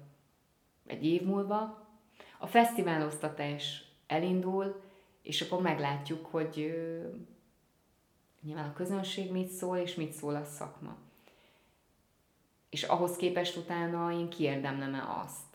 [0.87, 1.87] egy év múlva,
[2.39, 4.81] a fesztiváloztatás elindul,
[5.23, 6.75] és akkor meglátjuk, hogy
[8.43, 10.97] nyilván a közönség mit szól, és mit szól a szakma.
[12.71, 15.48] És ahhoz képest utána én kiérdemlem-e azt,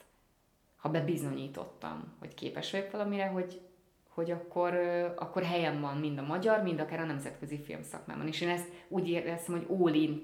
[0.84, 3.62] ha bebizonyítottam, hogy képes vagyok valamire, hogy,
[4.10, 4.74] hogy akkor,
[5.16, 8.28] akkor helyem van mind a magyar, mind akár a nemzetközi filmszakmában.
[8.28, 10.22] És én ezt úgy éreztem, hogy in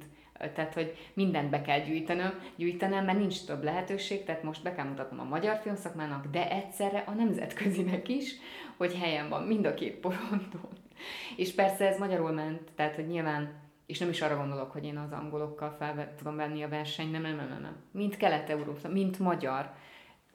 [0.53, 4.85] tehát, hogy mindent be kell gyűjtenem, gyűjtenem, mert nincs több lehetőség, tehát most be kell
[4.85, 8.35] mutatnom a magyar filmszakmának, de egyszerre a nemzetközinek is,
[8.77, 10.69] hogy helyem van mind a két poronton.
[11.35, 13.53] És persze ez magyarul ment, tehát, hogy nyilván,
[13.85, 17.21] és nem is arra gondolok, hogy én az angolokkal fel tudom venni a versenyt, nem,
[17.21, 17.75] nem, nem, nem.
[17.91, 19.73] Mint kelet-európa, mint magyar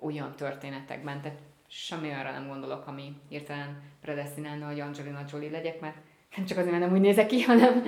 [0.04, 1.38] olyan történetekben, tehát
[1.68, 5.96] semmi arra nem gondolok, ami hirtelen predestinálna, hogy Angelina Jolie legyek, mert
[6.36, 7.82] nem csak azért, mert nem úgy nézek ki, hanem,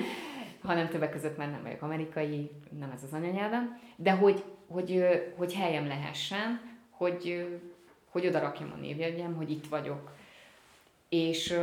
[0.63, 5.05] hanem többek között már nem vagyok amerikai, nem ez az anyanyelvem, de hogy, hogy,
[5.37, 6.61] hogy helyem lehessen,
[6.91, 7.47] hogy,
[8.11, 10.15] hogy oda rakjam a névjegyem, hogy itt vagyok.
[11.09, 11.59] És,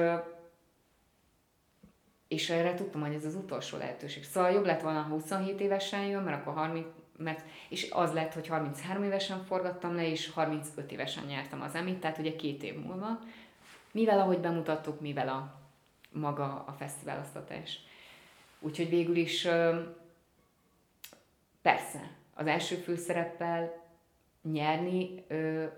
[2.28, 4.24] és erre tudtam, hogy ez az utolsó lehetőség.
[4.24, 6.86] Szóval jobb lett volna, ha 27 évesen jön, mert akkor 30,
[7.18, 12.00] mert, és az lett, hogy 33 évesen forgattam le, és 35 évesen nyertem az emit,
[12.00, 13.20] tehát ugye két év múlva.
[13.92, 15.62] Mivel ahogy bemutattuk, mivel a
[16.12, 17.80] maga a fesztiválasztatás.
[18.60, 19.48] Úgyhogy végül is
[21.62, 23.82] persze, az első főszereppel
[24.52, 25.24] nyerni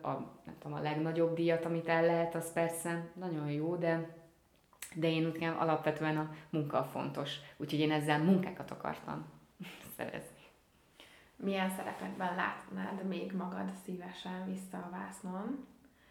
[0.01, 0.09] a,
[0.45, 4.15] nem tudom, a legnagyobb díjat, amit el lehet, az persze nagyon jó, de,
[4.93, 7.35] de én úgy alapvetően a munka fontos.
[7.57, 9.25] Úgyhogy én ezzel munkákat akartam
[9.97, 10.34] szerezni.
[11.35, 15.67] Milyen szerepekben látnád még magad szívesen vissza a vásznon?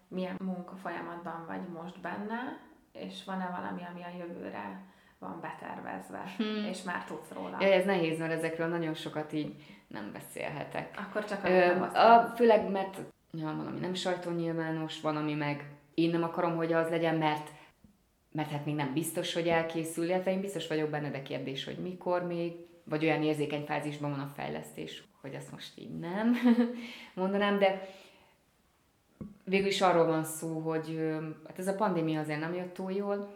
[0.09, 2.59] Milyen munka folyamatban vagy most benne?
[2.93, 4.83] És van-e valami, ami a jövőre
[5.19, 6.65] van betervezve, hmm.
[6.65, 7.57] és már tudsz róla?
[7.61, 9.55] Ja, ez nehéz, mert ezekről nagyon sokat így
[9.89, 10.95] nem beszélhetek.
[10.99, 12.99] Akkor csak Ö, a, Főleg, mert
[13.33, 17.51] ja, van, ami nem sajtónyilvános, van, ami meg én nem akarom, hogy az legyen, mert
[18.35, 21.79] mert hát még nem biztos, hogy elkészül, illetve én biztos vagyok benne, de kérdés, hogy
[21.79, 22.53] mikor még,
[22.85, 26.37] vagy olyan érzékeny fázisban van a fejlesztés, hogy ezt most így nem
[27.15, 27.89] mondanám, de
[29.45, 31.15] végül is arról van szó, hogy
[31.47, 33.35] hát ez a pandémia azért nem jött túl jól,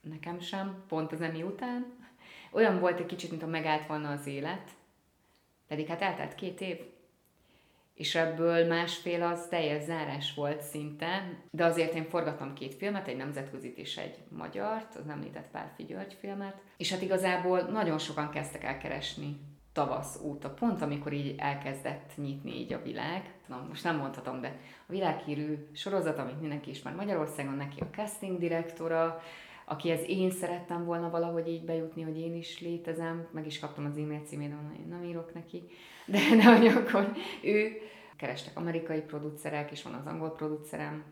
[0.00, 1.98] nekem sem, pont az emi után.
[2.52, 4.70] Olyan volt egy kicsit, mintha megállt volna az élet,
[5.68, 6.76] pedig hát eltelt két év,
[7.94, 13.16] és ebből másfél az teljes zárás volt szinte, de azért én forgattam két filmet, egy
[13.16, 18.64] nemzetközit és egy magyart, az említett Pál György filmet, és hát igazából nagyon sokan kezdtek
[18.64, 23.96] el keresni tavasz óta, pont amikor így elkezdett nyitni így a világ, tudom, most nem
[23.96, 29.20] mondhatom, de a világhírű sorozat, amit mindenki ismer Magyarországon, neki a casting direktora,
[29.64, 33.96] akihez én szerettem volna valahogy így bejutni, hogy én is létezem, meg is kaptam az
[33.96, 35.68] e-mail címét, én nem írok neki,
[36.06, 37.12] de, de hogy akkor
[37.42, 37.72] ő,
[38.16, 41.04] kerestek amerikai producerek, és van az angol producerem,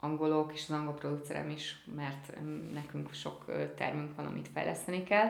[0.00, 2.38] angolok, és az angol producerem is, mert
[2.72, 3.44] nekünk sok
[3.76, 5.28] termünk van, amit fejleszteni kell.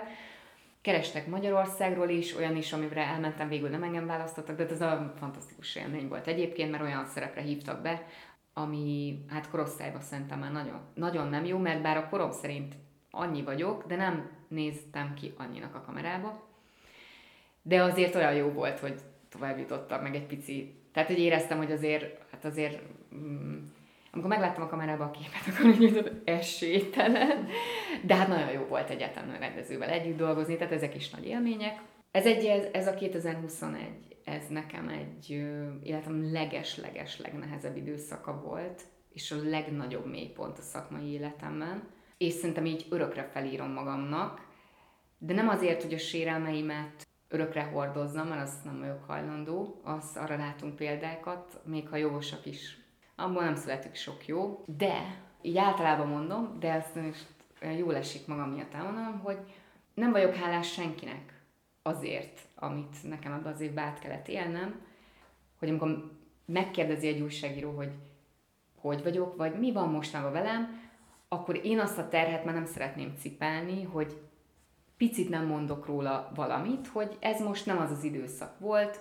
[0.82, 5.76] Kerestek Magyarországról is, olyan is, amire elmentem, végül nem engem választottak, de ez a fantasztikus
[5.76, 8.06] élmény volt egyébként, mert olyan szerepre hívtak be,
[8.52, 12.74] ami hát korosztályban szerintem már nagyon, nagyon nem jó, mert bár a korom szerint
[13.10, 16.48] annyi vagyok, de nem néztem ki annyinak a kamerába.
[17.62, 20.74] De azért olyan jó volt, hogy tovább jutottam meg egy pici.
[20.92, 22.82] Tehát, hogy éreztem, hogy azért, hát azért,
[23.14, 23.58] mm,
[24.12, 27.48] amikor megláttam a kamerába a képet, akkor úgy jutott esélytelen.
[28.02, 31.82] De hát nagyon jó volt egyetem rendezővel együtt dolgozni, tehát ezek is nagy élmények.
[32.10, 33.88] Ez, egy, ez, ez a 2021,
[34.24, 35.30] ez nekem egy
[35.82, 38.82] életem leges-leges legnehezebb időszaka volt,
[39.12, 41.82] és a legnagyobb mélypont a szakmai életemben.
[42.18, 44.48] És szerintem így örökre felírom magamnak,
[45.18, 50.36] de nem azért, hogy a sérelmeimet örökre hordozzam, mert azt nem vagyok hajlandó, az arra
[50.36, 52.78] látunk példákat, még ha jogosak is.
[53.20, 57.18] Abból nem születik sok jó, de így általában mondom, de ezt is
[57.78, 59.38] jól esik magam miatt elmondanom, hogy
[59.94, 61.42] nem vagyok hálás senkinek
[61.82, 64.80] azért, amit nekem ebbe az évben át kellett élnem,
[65.58, 66.10] hogy amikor
[66.44, 67.92] megkérdezi egy újságíró, hogy
[68.80, 70.80] hogy vagyok, vagy mi van mostanában velem,
[71.28, 74.20] akkor én azt a terhet már nem szeretném cipelni, hogy
[74.96, 79.00] picit nem mondok róla valamit, hogy ez most nem az az időszak volt,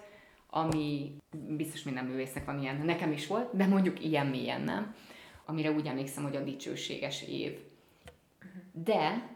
[0.49, 1.15] ami
[1.47, 4.95] biztos minden művésznek van ilyen, nekem is volt, de mondjuk ilyen mélyen nem,
[5.45, 7.59] amire úgy emlékszem, hogy a dicsőséges év.
[8.71, 9.29] De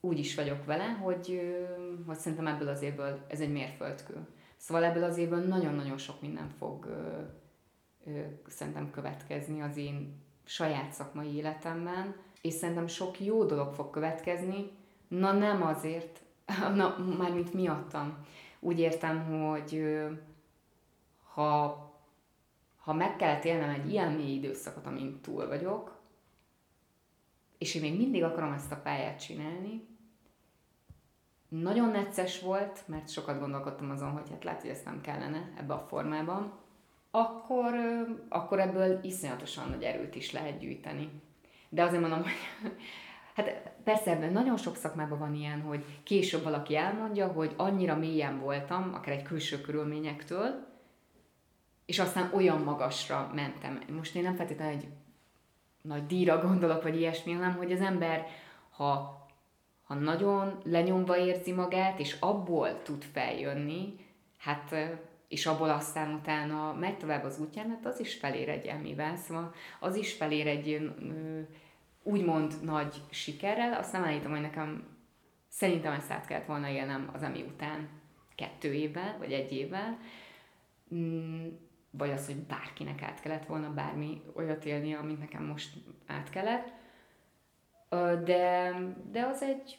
[0.00, 1.40] úgy is vagyok vele, hogy,
[2.06, 4.26] hogy szerintem ebből az évből ez egy mérföldkő.
[4.56, 6.86] Szóval ebből az évből nagyon-nagyon sok minden fog
[8.48, 14.70] szerintem következni az én saját szakmai életemben, és szerintem sok jó dolog fog következni,
[15.08, 16.20] na nem azért,
[16.76, 18.26] na mármint miattam.
[18.60, 19.98] Úgy értem, hogy
[21.32, 21.78] ha,
[22.78, 25.98] ha meg kellett élnem egy ilyen mély időszakot, amin túl vagyok,
[27.58, 29.88] és én még mindig akarom ezt a pályát csinálni,
[31.48, 35.74] nagyon necces volt, mert sokat gondolkodtam azon, hogy hát lehet, hogy ezt nem kellene ebbe
[35.74, 36.52] a formában,
[37.10, 37.74] akkor,
[38.28, 41.10] akkor ebből iszonyatosan nagy erőt is lehet gyűjteni.
[41.68, 42.32] De azért mondom, hogy
[43.34, 48.40] hát persze ebben nagyon sok szakmában van ilyen, hogy később valaki elmondja, hogy annyira mélyen
[48.40, 50.68] voltam, akár egy külső körülményektől,
[51.86, 53.80] és aztán olyan magasra mentem.
[53.96, 54.88] Most én nem feltétlenül egy
[55.82, 58.26] nagy díjra gondolok, vagy ilyesmi, hanem hogy az ember,
[58.70, 59.20] ha,
[59.84, 63.94] ha nagyon lenyomva érzi magát, és abból tud feljönni,
[64.38, 64.74] hát
[65.28, 69.54] és abból aztán utána megy tovább az útján, hát az is felér egy emivel, szóval
[69.80, 70.90] az is felér egy
[72.02, 74.98] úgymond nagy sikerrel, azt nem állítom, hogy nekem
[75.48, 77.88] szerintem ezt át kellett volna élnem az emi után
[78.34, 79.98] kettő évvel, vagy egy évvel,
[80.94, 81.46] mm,
[81.90, 85.76] vagy az, hogy bárkinek át kellett volna bármi olyat élni, amit nekem most
[86.06, 86.68] át kellett.
[88.24, 88.72] De,
[89.10, 89.78] de az egy,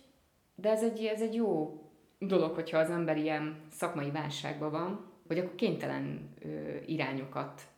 [0.55, 1.81] de ez egy, ez egy jó
[2.19, 6.35] dolog, hogyha az ember ilyen szakmai válságban van, hogy akkor kénytelen
[6.85, 7.70] irányokat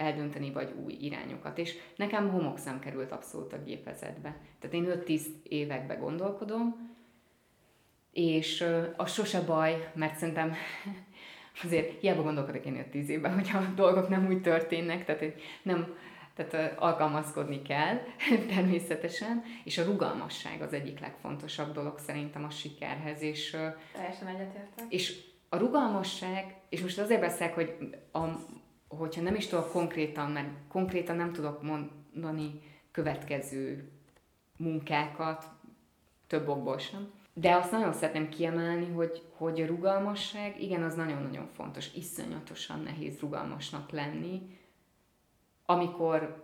[0.00, 1.58] eldönteni, vagy új irányokat.
[1.58, 4.36] És nekem homokszem került abszolút a gépezetbe.
[4.58, 6.88] Tehát én 5-10 évekbe gondolkodom,
[8.12, 8.64] és
[8.96, 10.54] az sose baj, mert szerintem
[11.64, 15.94] azért hiába gondolkodok én 5-10 évben, hogyha a dolgok nem úgy történnek, tehát nem,
[16.34, 17.98] tehát alkalmazkodni kell
[18.54, 23.22] természetesen, és a rugalmasság az egyik legfontosabb dolog szerintem a sikerhez.
[23.22, 23.56] És,
[23.92, 24.84] Teljesen egyetértek.
[24.88, 27.76] És a rugalmasság, és most azért beszélek, hogy
[28.12, 28.20] a,
[28.96, 33.90] hogyha nem is tudok konkrétan, mert konkrétan nem tudok mondani következő
[34.56, 35.48] munkákat,
[36.26, 41.46] több okból sem, de azt nagyon szeretném kiemelni, hogy, hogy a rugalmasság, igen, az nagyon-nagyon
[41.46, 41.94] fontos.
[41.94, 44.58] Iszonyatosan nehéz rugalmasnak lenni,
[45.66, 46.42] amikor,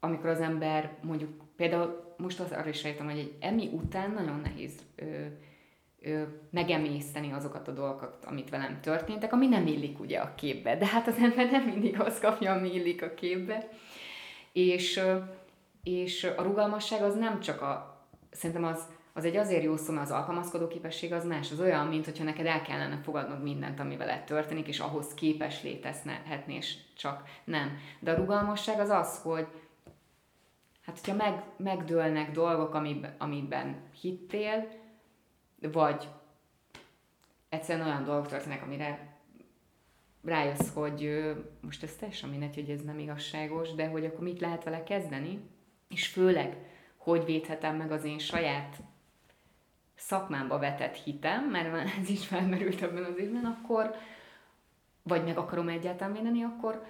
[0.00, 4.40] amikor az ember mondjuk, például most az arra is rejtem, hogy egy emi után nagyon
[4.40, 5.26] nehéz ö,
[6.50, 10.76] megemészteni azokat a dolgokat, amit velem történtek, ami nem illik ugye a képbe.
[10.76, 13.68] De hát az ember nem mindig azt kapja, ami illik a képbe.
[14.52, 15.00] És,
[15.82, 18.82] és a rugalmasság az nem csak a, szerintem az,
[19.12, 21.50] az egy azért jó szó, mert az alkalmazkodó képesség az más.
[21.50, 25.62] Az olyan, mint hogyha neked el kellene fogadnod mindent, ami veled történik, és ahhoz képes
[25.62, 27.78] létezhetni, és csak nem.
[28.00, 29.46] De a rugalmasság az az, hogy
[30.86, 34.82] hát hogyha meg, megdőlnek dolgok, amiben, amiben hittél,
[35.72, 36.08] vagy
[37.48, 39.14] egyszerűen olyan dolgok történnek, amire
[40.24, 41.24] rájössz, hogy
[41.60, 45.40] most ez teljesen mindegy, hogy ez nem igazságos, de hogy akkor mit lehet vele kezdeni,
[45.88, 46.56] és főleg,
[46.96, 48.76] hogy védhetem meg az én saját
[49.94, 53.94] szakmámba vetett hitem, mert ez is felmerült ebben az évben, akkor,
[55.02, 56.86] vagy meg akarom egyáltalán védeni, akkor,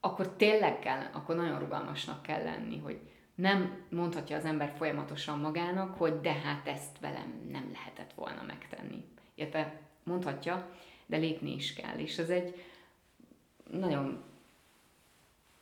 [0.00, 5.96] akkor tényleg kell, akkor nagyon rugalmasnak kell lenni, hogy nem mondhatja az ember folyamatosan magának,
[5.96, 9.04] hogy de hát ezt velem nem lehetett volna megtenni.
[9.34, 10.70] Illetve mondhatja,
[11.06, 11.98] de lépni is kell.
[11.98, 12.64] És ez egy
[13.70, 14.22] nagyon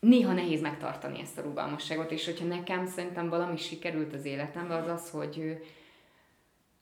[0.00, 4.88] néha nehéz megtartani ezt a rugalmasságot, és hogyha nekem szerintem valami sikerült az életemben, az
[4.88, 5.64] az, hogy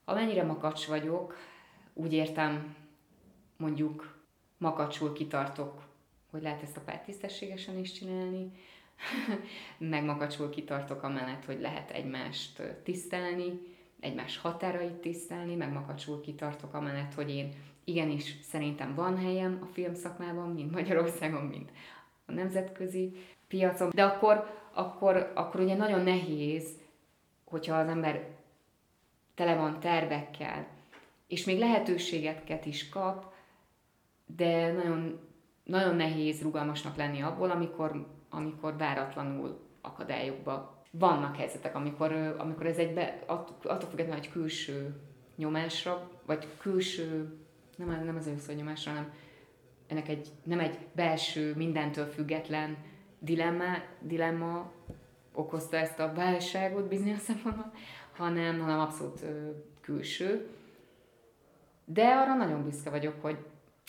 [0.05, 1.37] amennyire makacs vagyok,
[1.95, 2.77] úgy értem,
[3.57, 4.17] mondjuk
[4.59, 5.83] makacsul kitartok,
[6.31, 8.53] hogy lehet ezt a párt tisztességesen is csinálni,
[9.79, 13.61] meg makacsul kitartok amellett, hogy lehet egymást tisztelni,
[14.01, 17.53] egymás határait tisztelni, meg makacsul kitartok amellett, hogy én
[17.85, 21.71] igenis szerintem van helyem a filmszakmában, mint Magyarországon, mint
[22.27, 23.13] a nemzetközi
[23.49, 26.79] piacon, de akkor, akkor, akkor ugye nagyon nehéz,
[27.45, 28.37] hogyha az ember
[29.35, 30.67] tele van tervekkel,
[31.27, 33.33] és még lehetőségeket is kap,
[34.37, 35.21] de nagyon,
[35.65, 42.95] nagyon nehéz rugalmasnak lenni abból, amikor amikor váratlanul akadályokba vannak helyzetek, amikor, amikor ez egy,
[42.95, 45.01] be, attól függetlenül egy külső
[45.37, 47.39] nyomásra, vagy külső,
[47.77, 49.13] nem, nem az először nyomásra, hanem
[49.87, 52.77] ennek egy, nem egy belső, mindentől független
[53.19, 53.65] dilemma,
[54.01, 54.73] dilemma
[55.33, 57.73] okozta ezt a válságot bizonyos szempontból,
[58.17, 59.25] hanem, hanem abszolút
[59.81, 60.49] külső.
[61.85, 63.39] De arra nagyon büszke vagyok, hogy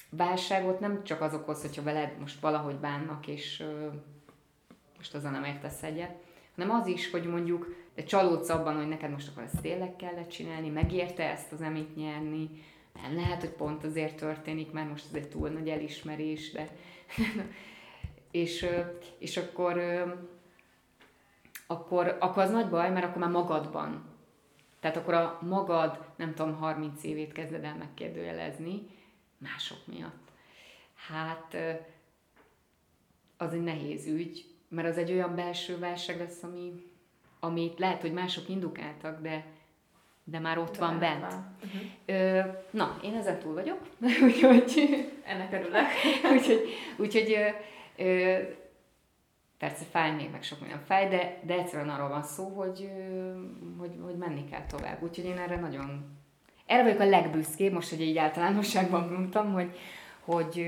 [0.09, 3.63] válságot nem csak az okoz, hogyha veled most valahogy bánnak, és
[4.99, 6.15] most azzal nem értesz egyet,
[6.55, 10.29] hanem az is, hogy mondjuk de csalódsz abban, hogy neked most akkor ezt tényleg kellett
[10.29, 12.49] csinálni, megérte ezt az emit nyerni,
[13.01, 16.67] nem lehet, hogy pont azért történik, mert most ez egy túl nagy elismerés, de
[18.31, 18.65] És,
[19.17, 19.81] és akkor,
[21.67, 24.05] akkor, akkor az nagy baj, mert akkor már magadban.
[24.79, 28.87] Tehát akkor a magad, nem tudom, 30 évét kezded el megkérdőjelezni
[29.37, 30.31] mások miatt.
[30.95, 31.57] Hát
[33.37, 36.71] az egy nehéz ügy, mert az egy olyan belső válság lesz, ami,
[37.39, 39.45] amit lehet, hogy mások indukáltak, de,
[40.23, 41.21] de már ott de van bent.
[41.21, 41.55] Van.
[41.63, 41.81] Uh-huh.
[42.05, 43.79] Ö, na, én ezen túl vagyok,
[44.25, 45.11] úgyhogy...
[45.25, 45.87] Ennek örülök.
[46.33, 48.37] úgyhogy, úgyhogy ö, ö,
[49.57, 52.89] persze fáj még, meg sok minden fáj, de, de egyszerűen arról van szó, hogy,
[53.77, 55.03] hogy, hogy menni kell tovább.
[55.03, 56.17] Úgyhogy én erre nagyon...
[56.65, 59.77] Erre vagyok a legbüszkébb, most, hogy így általánosságban mondtam, hogy,
[60.19, 60.67] hogy,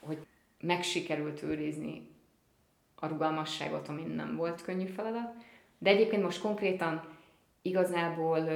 [0.00, 0.18] hogy
[0.60, 2.11] megsikerült őrizni
[3.02, 5.34] a rugalmasságot, ami nem volt könnyű feladat.
[5.78, 7.04] De egyébként most konkrétan
[7.62, 8.48] igazából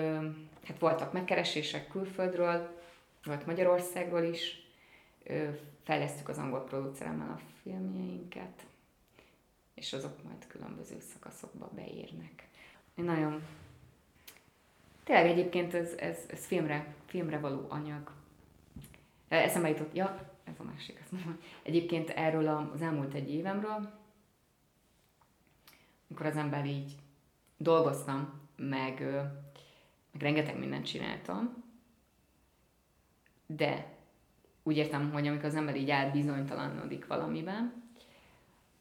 [0.64, 2.80] hát voltak megkeresések külföldről,
[3.24, 4.66] volt Magyarországról is,
[5.82, 8.66] fejlesztük az angol produceremmel a filmjeinket,
[9.74, 12.48] és azok majd különböző szakaszokba beérnek.
[12.94, 13.42] Én nagyon...
[15.04, 18.10] Tényleg egyébként ez, ez, ez filmre, filmre való anyag.
[19.28, 21.38] Eszembe jutott, ja, ez a másik, ezt mondom.
[21.62, 24.04] Egyébként erről az elmúlt egy évemről,
[26.08, 26.92] amikor az ember így
[27.56, 29.00] dolgoztam, meg,
[30.12, 31.64] meg rengeteg mindent csináltam,
[33.46, 33.94] de
[34.62, 37.84] úgy értem, hogy amikor az ember így átbizonytalanodik valamiben,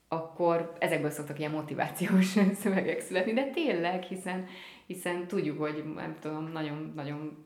[0.08, 2.26] akkor ezekből szoktak ilyen motivációs
[2.62, 4.46] szövegek születni, de tényleg, hiszen,
[4.86, 7.46] hiszen tudjuk, hogy nem tudom, nagyon-nagyon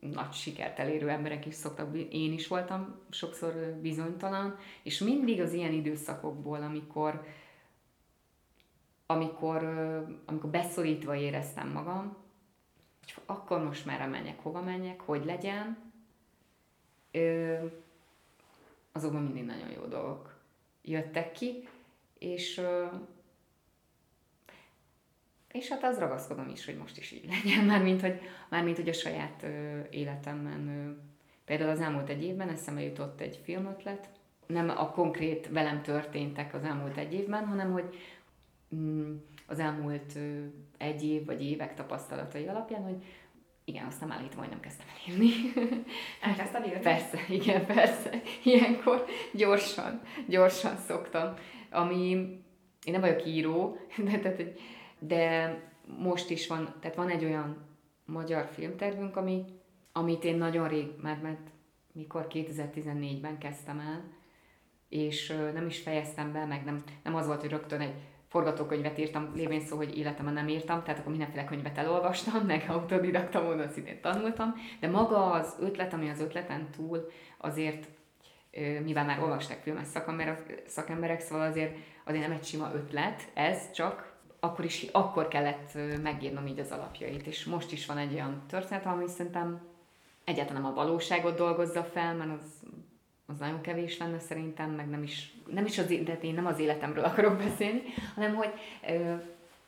[0.00, 5.72] nagy sikert elérő emberek is szoktak, én is voltam sokszor bizonytalan, és mindig az ilyen
[5.72, 7.26] időszakokból, amikor,
[9.06, 9.64] amikor,
[10.24, 12.16] amikor beszorítva éreztem magam,
[13.00, 15.92] hogy akkor most már menjek, hova menjek, hogy legyen,
[18.92, 20.34] azokban mindig nagyon jó dolgok
[20.82, 21.68] jöttek ki,
[22.18, 22.60] és
[25.54, 28.92] és hát az ragaszkodom is, hogy most is így legyen, mármint hogy, mármint, hogy a
[28.92, 29.46] saját
[29.90, 30.96] életemben.
[31.44, 34.08] Például az elmúlt egy évben eszembe jutott egy filmötlet,
[34.46, 37.96] nem a konkrét velem történtek az elmúlt egy évben, hanem hogy
[39.46, 40.18] az elmúlt
[40.78, 43.04] egy év vagy évek tapasztalatai alapján, hogy
[43.64, 45.30] igen, aztán állítom, hogy nem kezdtem el írni.
[46.22, 46.80] Elkezdtem írni?
[46.80, 48.10] Persze, igen, persze.
[48.44, 51.34] Ilyenkor gyorsan, gyorsan szoktam.
[51.70, 52.10] Ami,
[52.84, 53.76] én nem vagyok író,
[54.22, 54.60] de hogy
[54.98, 55.58] de
[55.98, 57.66] most is van, tehát van egy olyan
[58.04, 59.44] magyar filmtervünk, ami,
[59.92, 61.50] amit én nagyon rég, mert, mert
[61.92, 64.04] mikor 2014-ben kezdtem el,
[64.88, 67.94] és nem is fejeztem be, meg nem, nem az volt, hogy rögtön egy
[68.34, 73.42] forgatókönyvet írtam, lévén szó, hogy életemben nem írtam, tehát akkor mindenféle könyvet elolvastam, meg autodidakta
[73.42, 77.88] módon szintén tanultam, de maga az ötlet, ami az ötleten túl, azért,
[78.84, 84.12] mivel már olvasták filmes szakemberek, szakemberek szóval azért, azért nem egy sima ötlet, ez csak
[84.40, 88.86] akkor is akkor kellett megírnom így az alapjait, és most is van egy olyan történet,
[88.86, 89.60] ami szerintem
[90.24, 92.62] egyáltalán nem a valóságot dolgozza fel, mert az,
[93.26, 96.58] az nagyon kevés lenne szerintem, meg nem is, nem is az, de én nem az
[96.58, 97.82] életemről akarok beszélni,
[98.14, 98.52] hanem hogy
[98.88, 99.14] ö,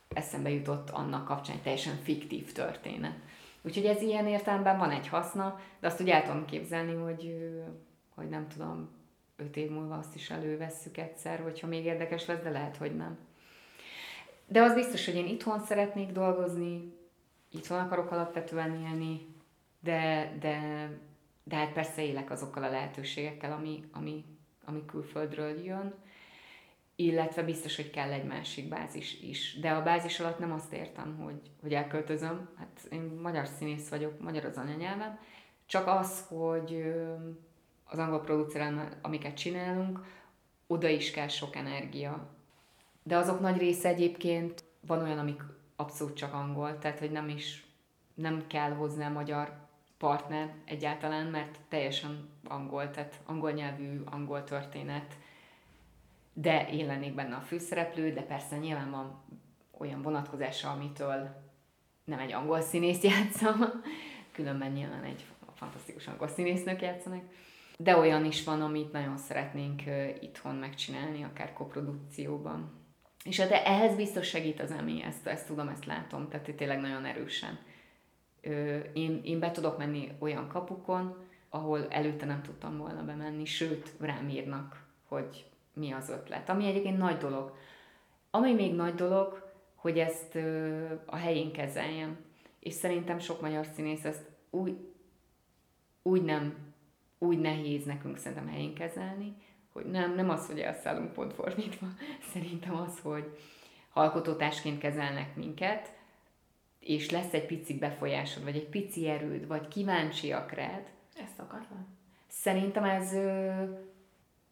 [0.08, 3.16] eszembe jutott annak kapcsán egy teljesen fiktív történet.
[3.62, 7.36] Úgyhogy ez ilyen értelemben van egy haszna, de azt úgy el tudom képzelni, hogy,
[8.14, 8.88] hogy nem tudom,
[9.36, 13.18] öt év múlva azt is elővesszük egyszer, hogyha még érdekes lesz, de lehet, hogy nem.
[14.46, 16.92] De az biztos, hogy én itthon szeretnék dolgozni,
[17.50, 19.26] itthon akarok alapvetően élni,
[19.80, 20.88] de, de,
[21.48, 24.24] de hát persze élek azokkal a lehetőségekkel, ami, ami,
[24.64, 25.94] ami külföldről jön,
[26.96, 29.58] illetve biztos, hogy kell egy másik bázis is.
[29.60, 34.20] De a bázis alatt nem azt értem, hogy, hogy elköltözöm, hát én magyar színész vagyok,
[34.20, 35.18] magyar az anyanyelvem,
[35.66, 36.94] csak az, hogy
[37.84, 40.00] az angol produceren, amiket csinálunk,
[40.66, 42.30] oda is kell sok energia,
[43.02, 45.42] de azok nagy része egyébként van olyan, amik
[45.76, 47.66] abszolút csak angol, tehát hogy nem is,
[48.14, 49.65] nem kell hozzá magyar
[49.98, 55.16] partner egyáltalán, mert teljesen angol, tehát angol nyelvű, angol történet,
[56.32, 59.24] de én lennék benne a főszereplő, de persze nyilván van
[59.78, 61.44] olyan vonatkozása, amitől
[62.04, 63.56] nem egy angol színész játsza,
[64.32, 65.24] különben nyilván egy
[65.54, 67.22] fantasztikus angol színésznök játszanak,
[67.78, 69.82] de olyan is van, amit nagyon szeretnénk
[70.20, 72.84] itthon megcsinálni, akár koprodukcióban.
[73.24, 77.04] És hát ehhez biztos segít az EMI, ezt, ezt tudom, ezt látom, tehát tényleg nagyon
[77.04, 77.58] erősen.
[78.92, 81.16] Én, én be tudok menni olyan kapukon,
[81.50, 86.48] ahol előtte nem tudtam volna bemenni, sőt, rám írnak, hogy mi az ötlet.
[86.48, 87.56] Ami egyébként nagy dolog.
[88.30, 90.34] Ami még nagy dolog, hogy ezt
[91.06, 92.16] a helyén kezeljem.
[92.60, 94.76] És szerintem sok magyar színész ezt úgy,
[96.02, 96.54] úgy nem,
[97.18, 99.36] úgy nehéz nekünk szerintem helyén kezelni,
[99.72, 101.86] hogy nem, nem az, hogy elszállunk pont fordítva,
[102.32, 103.38] szerintem az, hogy
[103.92, 105.95] alkotótásként kezelnek minket,
[106.86, 110.82] és lesz egy pici befolyásod, vagy egy pici erőd, vagy kíváncsiak rád.
[111.16, 111.86] Ez szokatlan.
[112.26, 113.16] Szerintem ez...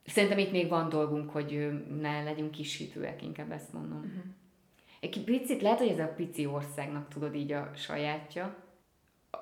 [0.06, 1.68] Szerintem itt még van dolgunk, hogy
[2.00, 3.98] ne legyünk kisítőek, inkább ezt mondom.
[3.98, 4.22] Uh-huh.
[5.00, 8.56] Egy picit, lehet, hogy ez a pici országnak tudod így a sajátja,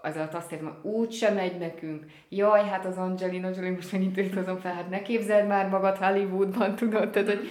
[0.02, 2.06] az alatt azt értem, hogy úgy sem megy nekünk.
[2.28, 6.76] Jaj, hát az Angelina Jolie, most megint hozom fel, hát ne képzeld már magad Hollywoodban,
[6.76, 7.10] tudod?
[7.10, 7.48] Tehát, hogy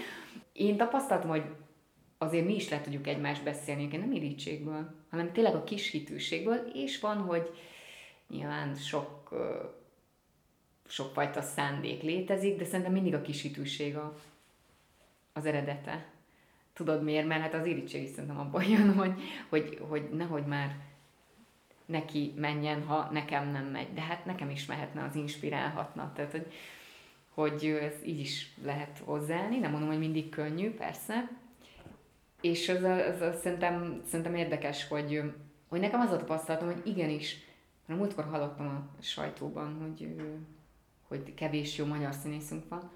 [0.54, 1.44] én tapasztaltam, hogy
[2.22, 7.00] azért mi is le tudjuk egymást beszélni, nem irítségből, hanem tényleg a kis hitűségből, és
[7.00, 7.52] van, hogy
[8.28, 9.30] nyilván sok,
[10.88, 14.16] sokfajta szándék létezik, de szerintem mindig a kis hitűség a,
[15.34, 16.06] az eredete.
[16.74, 17.28] Tudod miért?
[17.28, 19.14] Mert hát az irítség is szerintem abban jön, hogy,
[19.50, 20.76] hogy, hogy nehogy már
[21.86, 23.94] neki menjen, ha nekem nem megy.
[23.94, 26.12] De hát nekem is mehetne, az inspirálhatna.
[26.16, 26.54] Tehát, hogy,
[27.30, 29.58] hogy ez így is lehet hozzáállni.
[29.58, 31.41] Nem mondom, hogy mindig könnyű, persze.
[32.42, 35.22] És az, az, az szerintem, szerintem érdekes, hogy,
[35.70, 37.36] hogy nekem az a tapasztalatom, hogy igenis,
[37.86, 40.16] mert múltkor hallottam a sajtóban, hogy,
[41.08, 42.92] hogy kevés jó magyar színészünk van.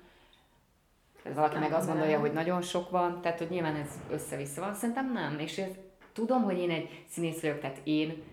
[1.23, 4.73] Ez valaki meg azt gondolja, hogy nagyon sok van, tehát hogy nyilván ez össze-vissza van.
[4.73, 5.39] Szerintem nem.
[5.39, 5.69] És ez,
[6.13, 8.23] tudom, hogy én egy színész vagyok, tehát én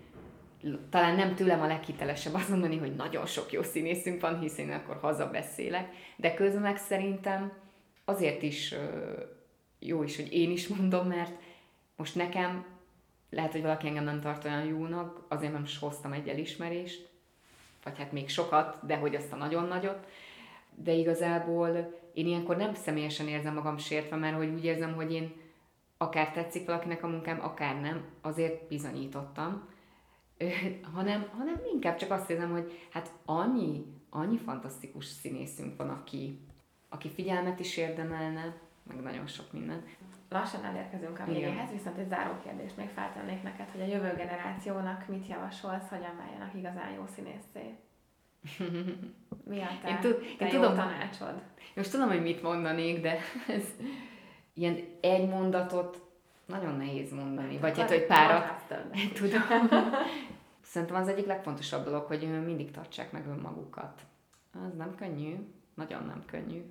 [0.91, 4.75] talán nem tőlem a leghitelesebb azt mondani, hogy nagyon sok jó színészünk van, hiszen én
[4.75, 7.53] akkor hazabeszélek, de közben meg szerintem
[8.05, 8.75] azért is
[9.87, 11.41] jó is, hogy én is mondom, mert
[11.97, 12.65] most nekem
[13.31, 17.09] lehet, hogy valaki engem nem tart olyan jónak, azért nem is hoztam egy elismerést,
[17.85, 20.07] vagy hát még sokat, de hogy azt a nagyon nagyot,
[20.75, 25.33] de igazából én ilyenkor nem személyesen érzem magam sértve, mert hogy úgy érzem, hogy én
[25.97, 29.69] akár tetszik valakinek a munkám, akár nem, azért bizonyítottam,
[30.95, 36.39] hanem, hanem inkább csak azt érzem, hogy hát annyi, annyi fantasztikus színészünk van, aki,
[36.89, 39.85] aki figyelmet is érdemelne, meg nagyon sok minden.
[40.29, 45.09] Lassan elérkezünk a végéhez, viszont egy záró kérdést még feltennék neked, hogy a jövő generációnak
[45.09, 47.75] mit javasolsz, hogyan váljanak igazán jó színészé?
[49.51, 51.43] Mi a te, én, tud, te én jó tudom, tanácsod?
[51.75, 53.19] Most tudom, hogy mit mondanék, de
[53.57, 53.65] ez
[54.55, 56.03] ilyen egy mondatot
[56.47, 57.59] nagyon nehéz mondani.
[57.59, 58.63] Vagy hát, hogy párat.
[59.15, 59.43] Tudom.
[60.73, 64.03] Szerintem az egyik legfontosabb dolog, hogy mindig tartsák meg önmagukat.
[64.53, 65.37] Az nem könnyű,
[65.75, 66.63] nagyon nem könnyű.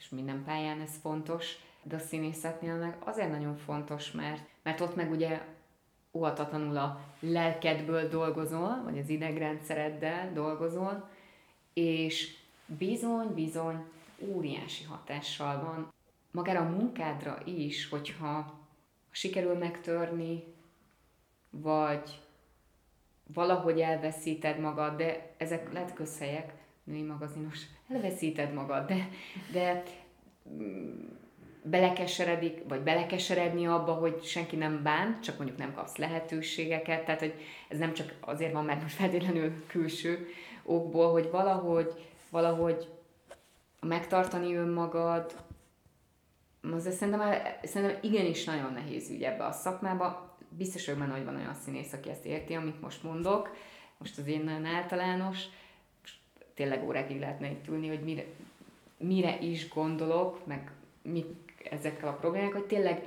[0.00, 4.94] És minden pályán ez fontos, de a színészetnél meg azért nagyon fontos, mert, mert ott
[4.94, 5.42] meg ugye
[6.12, 11.08] óhatatlanul a lelkedből dolgozol, vagy az idegrendszereddel dolgozol,
[11.72, 12.36] és
[12.66, 13.84] bizony, bizony
[14.18, 15.92] óriási hatással van
[16.30, 18.58] magára a munkádra is, hogyha
[19.10, 20.44] sikerül megtörni,
[21.50, 22.20] vagy
[23.34, 26.59] valahogy elveszíted magad, de ezek lehet közhelyek,
[26.90, 27.58] női magazinos,
[27.94, 29.08] elveszíted magad, de,
[29.52, 29.82] de
[30.50, 31.08] mm,
[31.62, 37.34] belekeseredik, vagy belekeseredni abba, hogy senki nem bán, csak mondjuk nem kapsz lehetőségeket, tehát hogy
[37.68, 40.26] ez nem csak azért van, mert most feltétlenül külső
[40.62, 42.88] okból, hogy valahogy, valahogy
[43.80, 45.34] megtartani önmagad,
[46.72, 50.36] azért szerintem, szerintem igenis nagyon nehéz ügy ebbe a szakmába.
[50.48, 53.56] Biztos vagyok benne, hogy van olyan színész, aki ezt érti, amit most mondok.
[53.98, 55.44] Most az én nagyon általános,
[56.60, 58.24] tényleg órákig lehetne itt ülni, hogy mire,
[58.96, 60.70] mire is gondolok, meg
[61.02, 61.26] mit
[61.70, 63.02] ezekkel a problémákkal, hogy tényleg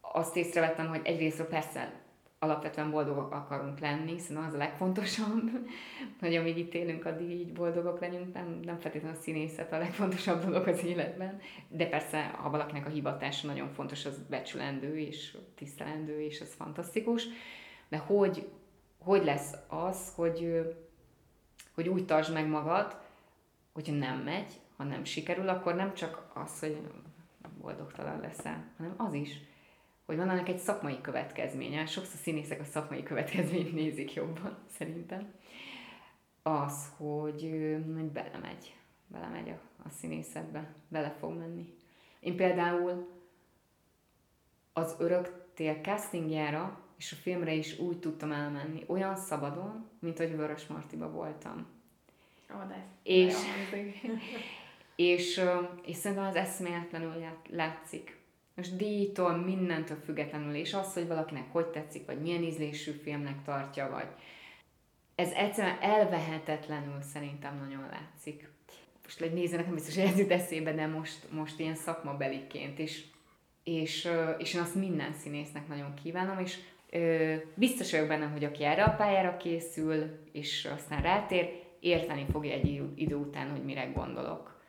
[0.00, 1.92] azt észrevettem, hogy egyrészt persze
[2.38, 5.50] alapvetően boldogok akarunk lenni, hiszen az a legfontosabb,
[6.20, 10.44] hogy amíg itt élünk, addig így boldogok legyünk, nem, nem feltétlenül a színészet a legfontosabb
[10.44, 16.20] dolog az életben, de persze, ha valakinek a hivatása nagyon fontos, az becsülendő és tisztelendő,
[16.20, 17.26] és ez fantasztikus,
[17.88, 18.48] de hogy,
[18.98, 20.66] hogy lesz az, hogy,
[21.76, 22.96] hogy úgy tartsd meg magad,
[23.72, 26.80] hogyha nem megy, ha nem sikerül, akkor nem csak az, hogy
[27.60, 29.30] boldogtalan leszel, hanem az is,
[30.04, 31.86] hogy van ennek egy szakmai következménye.
[31.86, 35.32] Sokszor színészek a szakmai következményt nézik jobban, szerintem.
[36.42, 37.42] Az, hogy,
[37.94, 38.76] hogy belemegy,
[39.06, 41.74] belemegy a, a színészetbe, bele fog menni.
[42.20, 43.08] Én például
[44.72, 50.36] az örök tél castingjára és a filmre is úgy tudtam elmenni, olyan szabadon, mint hogy
[50.36, 51.66] Vörös Martiba voltam.
[52.54, 53.34] Oh, de és,
[54.96, 55.40] és,
[55.82, 57.14] és szerintem az eszméletlenül
[57.50, 58.16] látszik
[58.56, 63.90] most díjtól, mindentől függetlenül, és az, hogy valakinek hogy tetszik, vagy milyen ízlésű filmnek tartja,
[63.90, 64.08] vagy
[65.14, 68.48] ez egyszerűen elvehetetlenül szerintem nagyon látszik.
[69.02, 73.04] Most egy nézőnek nem biztos, hogy ez jut eszébe, de most, most ilyen szakmabeliként, és,
[73.64, 74.08] és,
[74.38, 76.58] és én azt minden színésznek nagyon kívánom, és
[77.54, 82.92] biztos vagyok benne, hogy aki erre a pályára készül, és aztán rátér, érteni fogja egy
[82.94, 84.60] idő után, hogy mire gondolok.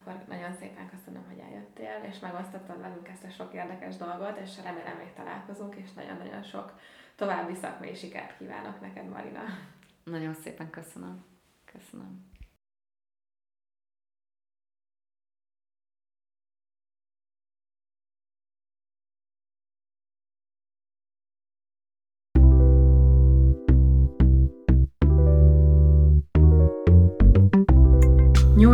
[0.00, 4.50] Akkor nagyon szépen köszönöm, hogy eljöttél, és megosztottad velünk ezt a sok érdekes dolgot, és
[4.62, 6.78] remélem még találkozunk, és nagyon-nagyon sok
[7.16, 9.42] további szakmai sikert kívánok neked, Marina.
[10.04, 11.24] Nagyon szépen köszönöm.
[11.64, 12.33] Köszönöm.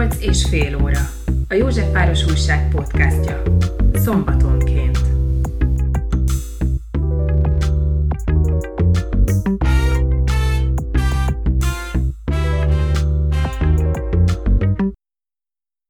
[0.01, 1.01] Nyolc és fél óra.
[1.49, 3.43] A József Város Újság podcastja.
[3.95, 5.10] Szombatonként.